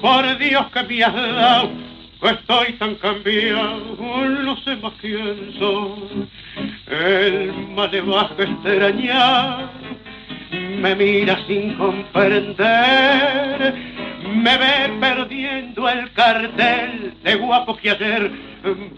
Por 0.00 0.38
Dios 0.38 0.66
que 0.72 0.82
me 0.82 1.04
has 1.04 1.14
dado, 1.14 1.70
estoy 2.22 2.72
tan 2.74 2.94
cambiado, 2.96 3.96
no 3.98 4.56
sé 4.58 4.76
más 4.76 4.92
quién 5.00 5.52
soy. 5.58 6.28
El 6.88 7.52
malevaje 7.74 8.42
extrañar 8.42 9.70
me 10.50 10.94
mira 10.94 11.38
sin 11.46 11.74
comprender, 11.74 12.64
me 14.34 14.58
ve 14.58 14.90
perdiendo 15.00 15.88
el 15.88 16.10
cartel 16.12 17.14
de 17.22 17.34
guapo 17.36 17.76
que 17.76 17.90
ayer 17.90 18.30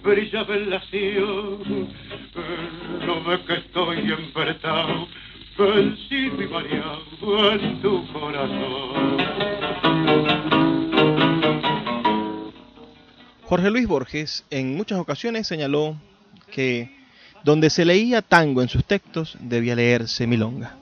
brillaba 0.03 0.55
en 0.55 0.71
la 0.71 0.81
ciudad. 0.83 1.59
No 3.07 3.23
ve 3.25 3.41
que 3.47 3.55
estoy 3.55 3.99
empretado, 3.99 5.09
vencido 5.59 6.43
y 6.43 6.47
variado 6.47 7.53
en 7.53 7.83
tu 7.83 8.07
corazón. 8.13 9.17
Jorge 13.53 13.71
Luis 13.71 13.87
Borges 13.87 14.47
en 14.49 14.79
muchas 14.79 14.99
ocasiones 14.99 15.47
señaló 15.47 16.01
que 16.51 16.91
donde 17.45 17.69
se 17.69 17.85
leía 17.85 18.23
tango 18.23 18.63
en 18.63 18.71
sus 18.71 18.83
textos 18.83 19.37
debía 19.41 19.75
leerse 19.75 20.27
milonga, 20.27 20.79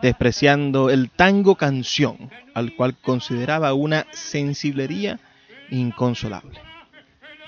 despreciando 0.00 0.90
el 0.90 1.10
tango 1.10 1.56
canción, 1.56 2.30
al 2.54 2.76
cual 2.76 2.96
consideraba 2.98 3.74
una 3.74 4.06
sensiblería 4.12 5.18
inconsolable. 5.70 6.60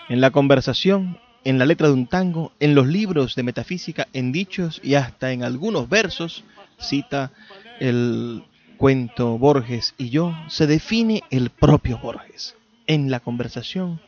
En 0.09 0.21
la 0.21 0.33
conversación, 0.33 1.21
en 1.45 1.61
la 1.61 1.65
letra 1.65 1.87
de 1.87 1.95
un 1.95 2.09
tango, 2.09 2.51
en 2.59 2.75
los 2.75 2.89
libros 2.89 3.37
de 3.37 3.45
metafísica, 3.45 4.09
en 4.13 4.33
dichos 4.33 4.81
y 4.83 4.95
hasta 4.95 5.31
en 5.31 5.45
algunos 5.45 5.89
versos, 5.89 6.43
cita 6.77 7.31
el 7.79 8.43
cuento 8.79 9.39
Borges 9.39 9.95
y 9.97 10.11
yo, 10.11 10.35
se 10.49 10.67
define 10.67 11.23
el 11.31 11.51
propio 11.51 11.99
Borges. 11.99 12.57
En 12.89 13.13
la 13.13 13.21
conversación, 13.21 14.01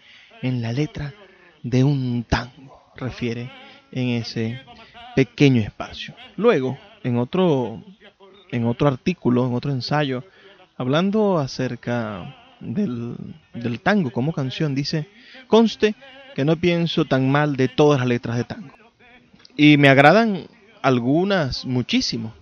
en 0.42 0.60
la 0.60 0.72
letra 0.72 1.14
de 1.62 1.84
un 1.84 2.24
tango, 2.24 2.82
refiere 2.96 3.50
en 3.90 4.08
ese 4.08 4.60
pequeño 5.14 5.60
espacio. 5.60 6.14
Luego, 6.36 6.78
en 7.04 7.18
otro, 7.18 7.82
en 8.50 8.66
otro 8.66 8.88
artículo, 8.88 9.46
en 9.46 9.54
otro 9.54 9.70
ensayo, 9.70 10.24
hablando 10.76 11.38
acerca 11.38 12.36
del, 12.60 13.16
del 13.54 13.80
tango 13.80 14.10
como 14.10 14.32
canción, 14.32 14.74
dice, 14.74 15.08
conste 15.46 15.94
que 16.34 16.44
no 16.44 16.56
pienso 16.56 17.04
tan 17.04 17.30
mal 17.30 17.56
de 17.56 17.68
todas 17.68 18.00
las 18.00 18.08
letras 18.08 18.36
de 18.36 18.44
tango. 18.44 18.74
Y 19.56 19.76
me 19.76 19.88
agradan 19.88 20.46
algunas 20.80 21.64
muchísimo. 21.64 22.32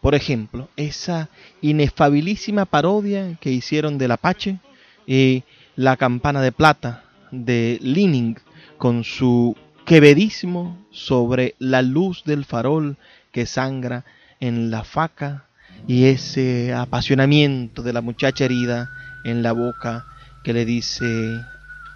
Por 0.00 0.14
ejemplo, 0.14 0.68
esa 0.76 1.30
inefabilísima 1.62 2.66
parodia 2.66 3.36
que 3.40 3.50
hicieron 3.50 3.98
del 3.98 4.12
Apache 4.12 4.58
y 5.06 5.42
la 5.76 5.96
campana 5.96 6.42
de 6.42 6.52
plata 6.52 7.03
de 7.34 7.78
Leaning 7.82 8.38
con 8.78 9.04
su 9.04 9.56
quevedismo 9.84 10.86
sobre 10.90 11.54
la 11.58 11.82
luz 11.82 12.24
del 12.24 12.44
farol 12.44 12.96
que 13.32 13.46
sangra 13.46 14.04
en 14.40 14.70
la 14.70 14.84
faca 14.84 15.46
y 15.86 16.06
ese 16.06 16.72
apasionamiento 16.72 17.82
de 17.82 17.92
la 17.92 18.00
muchacha 18.00 18.44
herida 18.44 18.90
en 19.24 19.42
la 19.42 19.52
boca 19.52 20.06
que 20.42 20.52
le 20.52 20.64
dice 20.64 21.04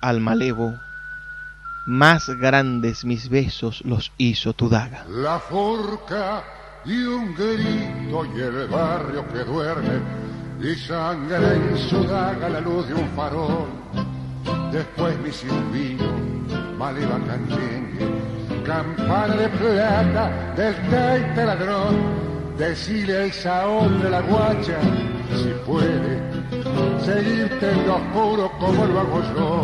al 0.01 0.21
malevo, 0.21 0.75
más 1.87 2.29
grandes 2.29 3.05
mis 3.05 3.29
besos 3.29 3.83
los 3.85 4.13
hizo 4.19 4.53
tu 4.53 4.69
daga. 4.69 5.05
La 5.09 5.39
forca 5.39 6.45
y 6.85 7.03
un 7.03 7.35
grito 7.35 8.27
y 8.37 8.41
el 8.41 8.69
barrio 8.69 9.27
que 9.29 9.39
duerme 9.45 10.01
y 10.61 10.75
sangra 10.75 11.55
en 11.55 11.79
su 11.79 12.05
daga 12.05 12.49
la 12.49 12.61
luz 12.61 12.89
de 12.89 12.95
un 12.95 13.09
farol. 13.11 13.69
Después 14.73 15.19
mi 15.21 15.33
silbino, 15.33 16.13
maleva 16.77 17.19
canyengue, 17.27 18.07
campana 18.65 19.35
de 19.35 19.49
plata 19.49 20.31
del 20.57 20.75
taita 20.91 21.45
ladrón, 21.47 21.97
decile 22.59 23.25
el 23.25 23.33
saón 23.33 24.01
de 24.03 24.11
la 24.11 24.21
guacha 24.21 24.79
si 25.37 25.51
puede 25.67 26.21
seguirte 27.01 27.71
en 27.71 27.87
lo 27.87 27.97
oscuro 27.97 28.53
como 28.59 28.85
lo 28.87 29.01
hago 29.01 29.23
yo. 29.35 29.63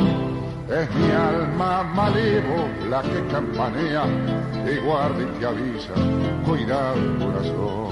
Es 0.74 0.88
mi 0.94 1.10
alma 1.10 1.82
malevo 1.82 2.68
la 2.88 3.02
que 3.02 3.26
campanea 3.30 4.04
y 4.66 4.78
guarda 4.78 5.22
y 5.22 5.26
te 5.38 5.46
avisa, 5.46 5.92
cuidado 6.46 6.96
corazón. 7.18 7.84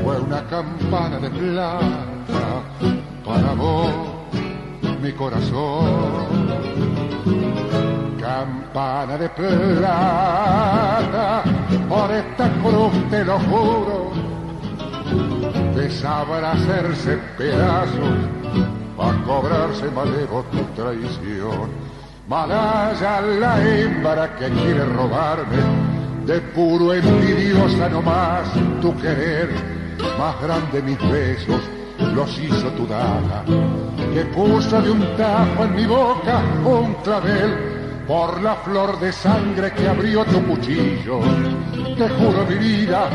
fue 0.02 0.20
una 0.20 0.42
campana 0.46 1.18
de 1.18 1.30
plata 1.30 2.62
para 3.24 3.52
vos, 3.54 3.90
mi 5.02 5.12
corazón. 5.12 6.26
Campana 8.20 9.16
de 9.18 9.28
plata, 9.30 9.62
por 11.88 12.10
esta 12.10 12.50
cruz 12.62 12.92
te 13.10 13.24
lo 13.24 13.38
juro, 13.40 14.10
te 15.74 15.90
sabrá 15.90 16.52
hacerse 16.52 17.18
pedazos 17.38 18.16
para 18.96 19.22
cobrarse 19.24 19.90
malevo 19.90 20.44
tu 20.50 20.62
traición. 20.74 21.86
Malaya 22.28 23.20
la 23.20 23.64
hembra 23.64 24.34
que 24.36 24.48
quiere 24.50 24.84
robarme, 24.84 25.85
de 26.26 26.40
puro 26.40 26.92
envidiosa 26.92 27.88
nomás 27.88 28.48
tu 28.80 28.92
querer, 28.96 29.48
más 30.18 30.40
grande 30.42 30.82
mis 30.82 30.98
besos 31.08 31.62
los 32.14 32.38
hizo 32.38 32.68
tu 32.72 32.86
daga, 32.86 33.44
que 34.12 34.24
puso 34.34 34.82
de 34.82 34.90
un 34.90 35.16
tajo 35.16 35.64
en 35.64 35.74
mi 35.76 35.86
boca 35.86 36.42
un 36.64 36.94
clavel 37.04 37.76
por 38.08 38.42
la 38.42 38.56
flor 38.56 38.98
de 38.98 39.12
sangre 39.12 39.72
que 39.72 39.88
abrió 39.88 40.24
tu 40.24 40.42
cuchillo. 40.46 41.20
Te 41.96 42.08
juro 42.08 42.44
mi 42.48 42.56
vida, 42.56 43.08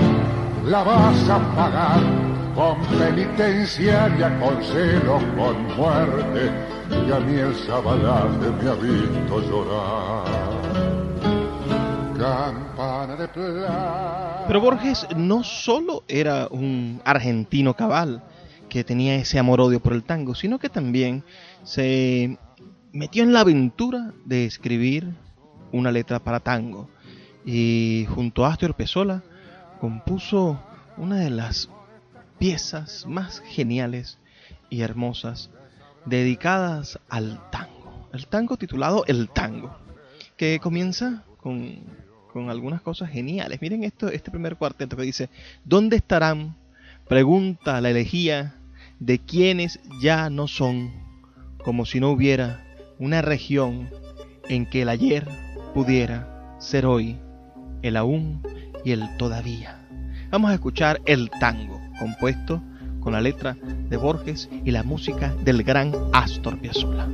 la 0.65 0.83
vas 0.83 1.29
a 1.29 1.39
pagar 1.55 2.01
con 2.55 2.77
penitenciaria, 2.97 4.39
con 4.39 4.63
celos, 4.63 5.23
con 5.37 5.75
muerte. 5.77 6.51
Y 6.89 7.11
a 7.11 7.19
mí 7.19 7.35
el 7.35 7.55
sabalaje 7.55 8.49
me 8.61 8.69
ha 8.69 8.75
visto 8.75 9.41
llorar. 9.41 10.70
Pero 14.47 14.61
Borges 14.61 15.07
no 15.15 15.43
solo 15.43 16.03
era 16.07 16.47
un 16.49 17.01
argentino 17.05 17.75
cabal 17.75 18.23
que 18.69 18.83
tenía 18.83 19.15
ese 19.15 19.37
amor-odio 19.37 19.81
por 19.81 19.93
el 19.93 20.03
tango, 20.03 20.33
sino 20.33 20.59
que 20.59 20.69
también 20.69 21.23
se 21.63 22.37
metió 22.91 23.23
en 23.23 23.33
la 23.33 23.41
aventura 23.41 24.13
de 24.25 24.45
escribir 24.45 25.13
una 25.71 25.91
letra 25.91 26.19
para 26.19 26.39
tango 26.39 26.89
y 27.45 28.05
junto 28.13 28.45
a 28.45 28.49
Astor 28.49 28.75
Pesola 28.75 29.23
compuso 29.79 30.61
una 30.97 31.17
de 31.17 31.29
las 31.29 31.69
piezas 32.37 33.05
más 33.07 33.41
geniales 33.45 34.19
y 34.69 34.81
hermosas 34.81 35.49
dedicadas 36.05 36.99
al 37.09 37.39
tango. 37.51 38.09
El 38.13 38.27
tango 38.27 38.57
titulado 38.57 39.03
El 39.07 39.29
Tango, 39.29 39.75
que 40.37 40.59
comienza 40.59 41.23
con, 41.37 41.83
con 42.31 42.49
algunas 42.49 42.81
cosas 42.81 43.09
geniales. 43.09 43.61
Miren 43.61 43.83
esto, 43.83 44.07
este 44.07 44.31
primer 44.31 44.55
cuarteto 44.55 44.95
que 44.95 45.03
dice, 45.03 45.29
¿dónde 45.65 45.97
estarán? 45.97 46.55
Pregunta 47.07 47.81
la 47.81 47.89
elegía 47.89 48.55
de 48.99 49.19
quienes 49.19 49.79
ya 50.01 50.29
no 50.29 50.47
son, 50.47 50.91
como 51.63 51.85
si 51.85 51.99
no 51.99 52.09
hubiera 52.09 52.63
una 52.99 53.21
región 53.21 53.89
en 54.47 54.65
que 54.65 54.83
el 54.83 54.89
ayer 54.89 55.27
pudiera 55.73 56.55
ser 56.59 56.85
hoy 56.85 57.17
el 57.81 57.97
aún 57.97 58.41
y 58.85 58.91
el 58.91 59.17
todavía. 59.17 59.79
Vamos 60.29 60.51
a 60.51 60.53
escuchar 60.53 61.01
el 61.05 61.29
tango, 61.39 61.81
compuesto 61.99 62.61
con 63.01 63.13
la 63.13 63.21
letra 63.21 63.57
de 63.89 63.97
Borges 63.97 64.49
y 64.63 64.71
la 64.71 64.83
música 64.83 65.33
del 65.43 65.63
gran 65.63 65.93
Astor 66.13 66.59
Piazzolla. 66.59 67.09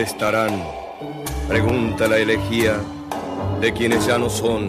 ¿Dónde 0.00 0.12
estarán? 0.12 0.64
Pregunta 1.46 2.08
la 2.08 2.16
elegía 2.16 2.80
de 3.60 3.70
quienes 3.74 4.06
ya 4.06 4.16
no 4.16 4.30
son. 4.30 4.66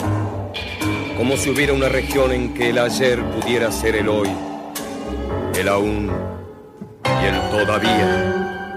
Como 1.15 1.37
si 1.37 1.49
hubiera 1.49 1.71
una 1.71 1.87
región 1.87 2.33
en 2.33 2.53
que 2.53 2.71
el 2.71 2.77
ayer 2.77 3.23
pudiera 3.23 3.71
ser 3.71 3.95
el 3.95 4.09
hoy, 4.09 4.27
el 5.57 5.69
aún 5.69 6.11
y 7.05 7.25
el 7.25 7.49
todavía. 7.49 8.73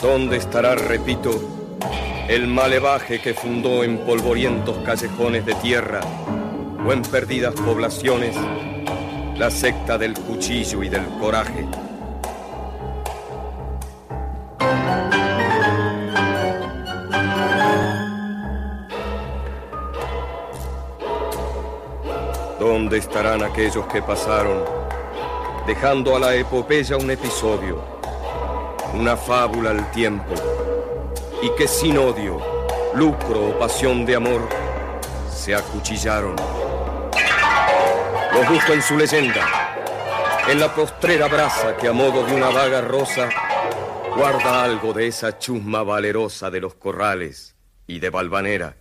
¿Dónde 0.00 0.36
estará, 0.36 0.76
repito, 0.76 1.32
el 2.28 2.46
malevaje 2.46 3.20
que 3.20 3.34
fundó 3.34 3.82
en 3.82 3.98
polvorientos 3.98 4.76
callejones 4.84 5.44
de 5.44 5.54
tierra 5.54 6.02
o 6.86 6.92
en 6.92 7.02
perdidas 7.02 7.54
poblaciones 7.54 8.36
la 9.36 9.50
secta 9.50 9.98
del 9.98 10.14
cuchillo 10.14 10.82
y 10.84 10.88
del 10.88 11.04
coraje. 11.18 11.66
¿Dónde 22.60 22.98
estarán 22.98 23.42
aquellos 23.42 23.86
que 23.88 24.00
pasaron, 24.02 24.64
dejando 25.66 26.14
a 26.14 26.20
la 26.20 26.34
epopeya 26.36 26.96
un 26.96 27.10
episodio, 27.10 27.82
una 28.94 29.16
fábula 29.16 29.70
al 29.70 29.90
tiempo, 29.90 30.34
y 31.42 31.50
que 31.56 31.66
sin 31.66 31.98
odio, 31.98 32.38
lucro 32.94 33.48
o 33.48 33.58
pasión 33.58 34.06
de 34.06 34.14
amor, 34.14 34.48
se 35.28 35.56
acuchillaron? 35.56 36.63
Lo 38.34 38.44
justo 38.46 38.72
en 38.72 38.82
su 38.82 38.96
leyenda, 38.96 39.76
en 40.48 40.58
la 40.58 40.74
postrera 40.74 41.28
brasa 41.28 41.76
que 41.76 41.86
a 41.86 41.92
modo 41.92 42.26
de 42.26 42.34
una 42.34 42.48
vaga 42.48 42.80
rosa 42.80 43.28
guarda 44.16 44.64
algo 44.64 44.92
de 44.92 45.06
esa 45.06 45.38
chusma 45.38 45.84
valerosa 45.84 46.50
de 46.50 46.60
los 46.60 46.74
corrales 46.74 47.54
y 47.86 48.00
de 48.00 48.10
Valvanera. 48.10 48.76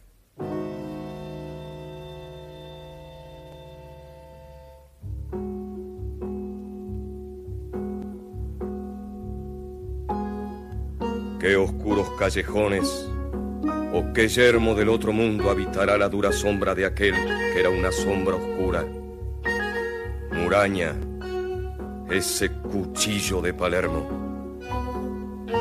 Qué 11.39 11.55
oscuros 11.57 12.09
callejones 12.17 13.07
o 13.93 14.13
qué 14.15 14.27
yermo 14.27 14.73
del 14.73 14.89
otro 14.89 15.11
mundo 15.11 15.51
habitará 15.51 15.95
la 15.95 16.09
dura 16.09 16.31
sombra 16.31 16.73
de 16.73 16.87
aquel 16.87 17.13
que 17.53 17.59
era 17.59 17.69
una 17.69 17.91
sombra 17.91 18.33
oscura. 18.33 18.83
Muraña, 20.43 20.93
ese 22.11 22.51
cuchillo 22.51 23.41
de 23.41 23.53
Palermo 23.53 24.67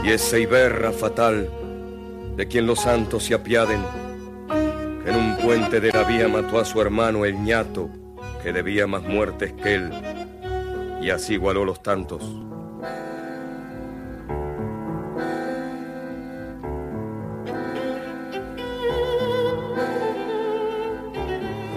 y 0.02 0.10
esa 0.10 0.40
Iberra 0.40 0.90
fatal 0.90 1.48
de 2.36 2.48
quien 2.48 2.66
los 2.66 2.80
santos 2.80 3.22
se 3.22 3.34
apiaden, 3.34 3.80
que 5.04 5.10
en 5.10 5.16
un 5.16 5.36
puente 5.36 5.80
de 5.80 5.92
la 5.92 6.02
vía 6.02 6.26
mató 6.26 6.58
a 6.58 6.64
su 6.64 6.80
hermano 6.80 7.24
el 7.24 7.40
ñato, 7.44 7.90
que 8.42 8.52
debía 8.52 8.88
más 8.88 9.04
muertes 9.04 9.52
que 9.52 9.76
él, 9.76 9.92
y 11.00 11.10
así 11.10 11.34
igualó 11.34 11.64
los 11.64 11.80
tantos. 11.80 12.24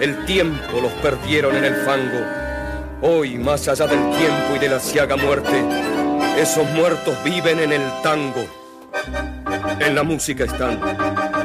el 0.00 0.24
tiempo 0.26 0.80
los 0.80 0.92
perdieron 0.94 1.56
en 1.56 1.64
el 1.64 1.74
fango. 1.84 2.20
Hoy, 3.02 3.38
más 3.38 3.68
allá 3.68 3.86
del 3.86 4.00
tiempo 4.16 4.56
y 4.56 4.58
de 4.58 4.68
la 4.68 4.80
ciaga 4.80 5.16
muerte, 5.16 5.64
esos 6.38 6.68
muertos 6.70 7.16
viven 7.24 7.60
en 7.60 7.72
el 7.72 7.82
tango. 8.02 8.46
En 9.80 9.94
la 9.94 10.02
música 10.02 10.44
están, 10.44 10.80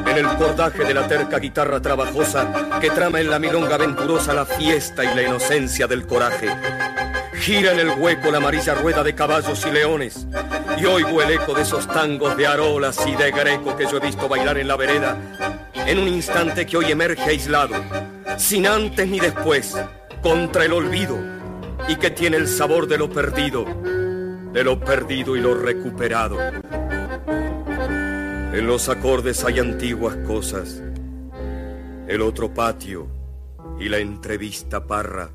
en 0.06 0.18
el 0.18 0.26
cordaje 0.36 0.84
de 0.84 0.94
la 0.94 1.06
terca 1.06 1.38
guitarra 1.38 1.80
trabajosa 1.80 2.78
que 2.80 2.90
trama 2.90 3.20
en 3.20 3.30
la 3.30 3.38
milonga 3.38 3.74
aventurosa 3.74 4.34
la 4.34 4.44
fiesta 4.44 5.04
y 5.04 5.14
la 5.14 5.22
inocencia 5.22 5.86
del 5.86 6.06
coraje. 6.06 6.48
Gira 7.34 7.72
en 7.72 7.80
el 7.80 7.90
hueco 7.98 8.30
la 8.30 8.38
amarilla 8.38 8.74
rueda 8.74 9.02
de 9.02 9.14
caballos 9.14 9.64
y 9.66 9.70
leones. 9.70 10.26
Y 10.78 10.84
oigo 10.84 11.22
el 11.22 11.30
eco 11.30 11.54
de 11.54 11.62
esos 11.62 11.86
tangos 11.86 12.36
de 12.36 12.46
arolas 12.46 12.98
y 13.06 13.14
de 13.16 13.30
greco 13.30 13.76
que 13.76 13.84
yo 13.84 13.96
he 13.96 14.00
visto 14.00 14.28
bailar 14.28 14.58
en 14.58 14.68
la 14.68 14.76
vereda. 14.76 15.16
En 15.74 15.98
un 15.98 16.08
instante 16.08 16.66
que 16.66 16.76
hoy 16.76 16.92
emerge 16.92 17.22
aislado, 17.22 17.74
sin 18.42 18.66
antes 18.66 19.08
ni 19.08 19.20
después, 19.20 19.76
contra 20.20 20.64
el 20.64 20.72
olvido, 20.72 21.16
y 21.88 21.94
que 21.94 22.10
tiene 22.10 22.36
el 22.38 22.48
sabor 22.48 22.88
de 22.88 22.98
lo 22.98 23.08
perdido, 23.08 23.64
de 23.64 24.64
lo 24.64 24.80
perdido 24.80 25.36
y 25.36 25.40
lo 25.40 25.54
recuperado. 25.54 26.38
En 28.52 28.66
los 28.66 28.88
acordes 28.88 29.44
hay 29.44 29.60
antiguas 29.60 30.16
cosas, 30.26 30.82
el 32.08 32.20
otro 32.20 32.52
patio 32.52 33.06
y 33.78 33.88
la 33.88 33.98
entrevista 33.98 34.84
parra. 34.88 35.30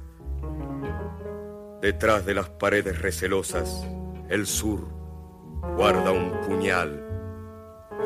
Detrás 1.82 2.26
de 2.26 2.34
las 2.36 2.50
paredes 2.50 3.02
recelosas, 3.02 3.88
el 4.30 4.46
sur 4.46 4.86
guarda 5.78 6.12
un 6.12 6.42
puñal 6.42 7.06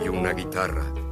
y 0.06 0.10
una 0.10 0.34
guitarra. 0.34 1.11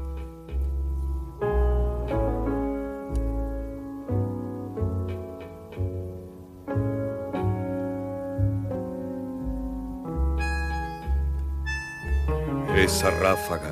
Esa 12.76 13.10
ráfaga, 13.10 13.72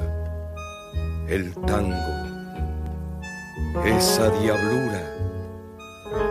el 1.28 1.54
tango, 1.54 1.96
esa 3.86 4.30
diablura, 4.40 5.02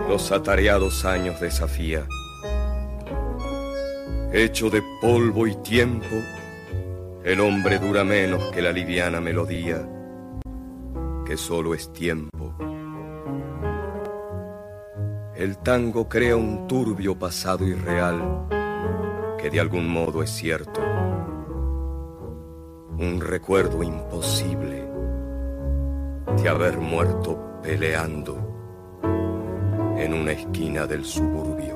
los 0.08 0.30
atareados 0.32 1.04
años 1.04 1.40
desafía. 1.40 2.06
Hecho 4.32 4.68
de 4.68 4.82
polvo 5.00 5.46
y 5.46 5.54
tiempo, 5.62 6.16
el 7.24 7.40
hombre 7.40 7.78
dura 7.78 8.04
menos 8.04 8.50
que 8.52 8.60
la 8.60 8.72
liviana 8.72 9.20
melodía, 9.20 9.88
que 11.24 11.36
solo 11.36 11.72
es 11.72 11.92
tiempo. 11.92 12.54
El 15.34 15.58
tango 15.58 16.08
crea 16.08 16.36
un 16.36 16.66
turbio 16.66 17.18
pasado 17.18 17.66
irreal, 17.66 18.48
que 19.38 19.50
de 19.50 19.60
algún 19.60 19.88
modo 19.88 20.22
es 20.22 20.30
cierto. 20.30 21.05
Un 22.98 23.20
recuerdo 23.20 23.82
imposible 23.82 24.88
de 26.42 26.48
haber 26.48 26.78
muerto 26.78 27.60
peleando 27.62 28.38
en 29.98 30.14
una 30.14 30.32
esquina 30.32 30.86
del 30.86 31.04
suburbio. 31.04 31.75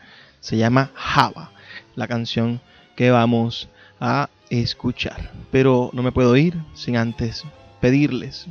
Se 0.40 0.56
llama 0.56 0.90
Java, 0.94 1.50
la 1.96 2.06
canción 2.06 2.60
que 2.94 3.10
vamos 3.10 3.68
a 4.00 4.28
escuchar. 4.50 5.32
Pero 5.50 5.90
no 5.92 6.02
me 6.02 6.12
puedo 6.12 6.36
ir 6.36 6.56
sin 6.74 6.96
antes 6.96 7.44
pedirles, 7.80 8.46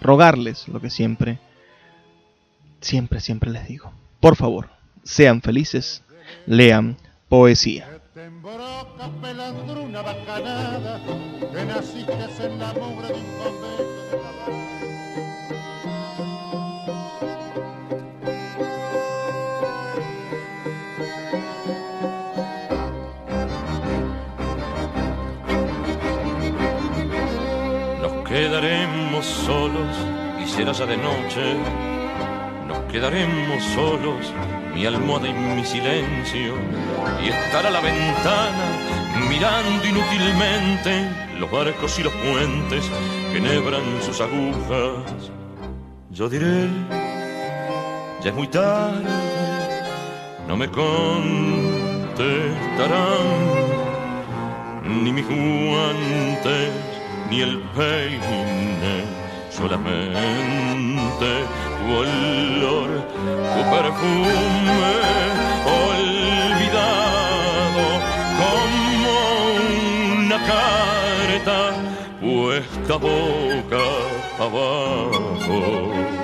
rogarles 0.00 0.68
lo 0.68 0.80
que 0.80 0.90
siempre, 0.90 1.38
siempre, 2.80 3.20
siempre 3.20 3.50
les 3.50 3.68
digo. 3.68 3.92
Por 4.20 4.36
favor, 4.36 4.70
sean 5.02 5.42
felices, 5.42 6.02
lean 6.46 6.96
poesía. 7.28 7.93
Tembroca 8.14 9.10
pelandruna 9.20 10.00
bacanada, 10.00 11.00
que 11.50 11.64
naciste 11.64 12.46
en 12.46 12.60
la 12.60 12.72
mugre 12.72 13.08
de 13.08 13.14
un 13.14 13.26
convento 13.38 14.04
de 14.08 14.16
La 14.22 14.30
Nos 28.00 28.28
quedaremos 28.28 29.26
solos 29.26 29.96
y 30.40 30.46
será 30.48 30.70
ya 30.70 30.86
de 30.86 30.96
noche. 30.96 31.93
Quedaremos 32.94 33.60
solos, 33.74 34.32
mi 34.72 34.86
almohada 34.86 35.26
y 35.26 35.32
mi 35.32 35.64
silencio. 35.64 36.54
Y 37.24 37.28
estar 37.28 37.66
a 37.66 37.70
la 37.72 37.80
ventana 37.80 38.66
mirando 39.28 39.84
inútilmente 39.84 41.10
los 41.40 41.50
barcos 41.50 41.98
y 41.98 42.04
los 42.04 42.12
puentes 42.12 42.88
que 43.32 43.40
nebran 43.40 43.82
sus 44.00 44.20
agujas. 44.20 45.32
Yo 46.10 46.28
diré, 46.28 46.68
ya 48.22 48.30
es 48.30 48.34
muy 48.36 48.46
tarde, 48.46 49.02
no 50.46 50.56
me 50.56 50.68
contestarán 50.68 51.82
ni 55.02 55.10
mis 55.10 55.26
guantes 55.26 56.70
ni 57.28 57.40
el 57.40 57.58
peine, 57.74 59.23
solamente 59.56 61.30
tu 61.78 61.84
olor, 62.02 62.90
tu 63.52 63.60
perfume 63.70 64.94
olvidado 65.84 67.04
como 68.40 69.12
una 70.18 70.38
carta 70.52 71.58
puesta 72.20 72.94
boca 72.96 73.84
abajo. 74.38 76.23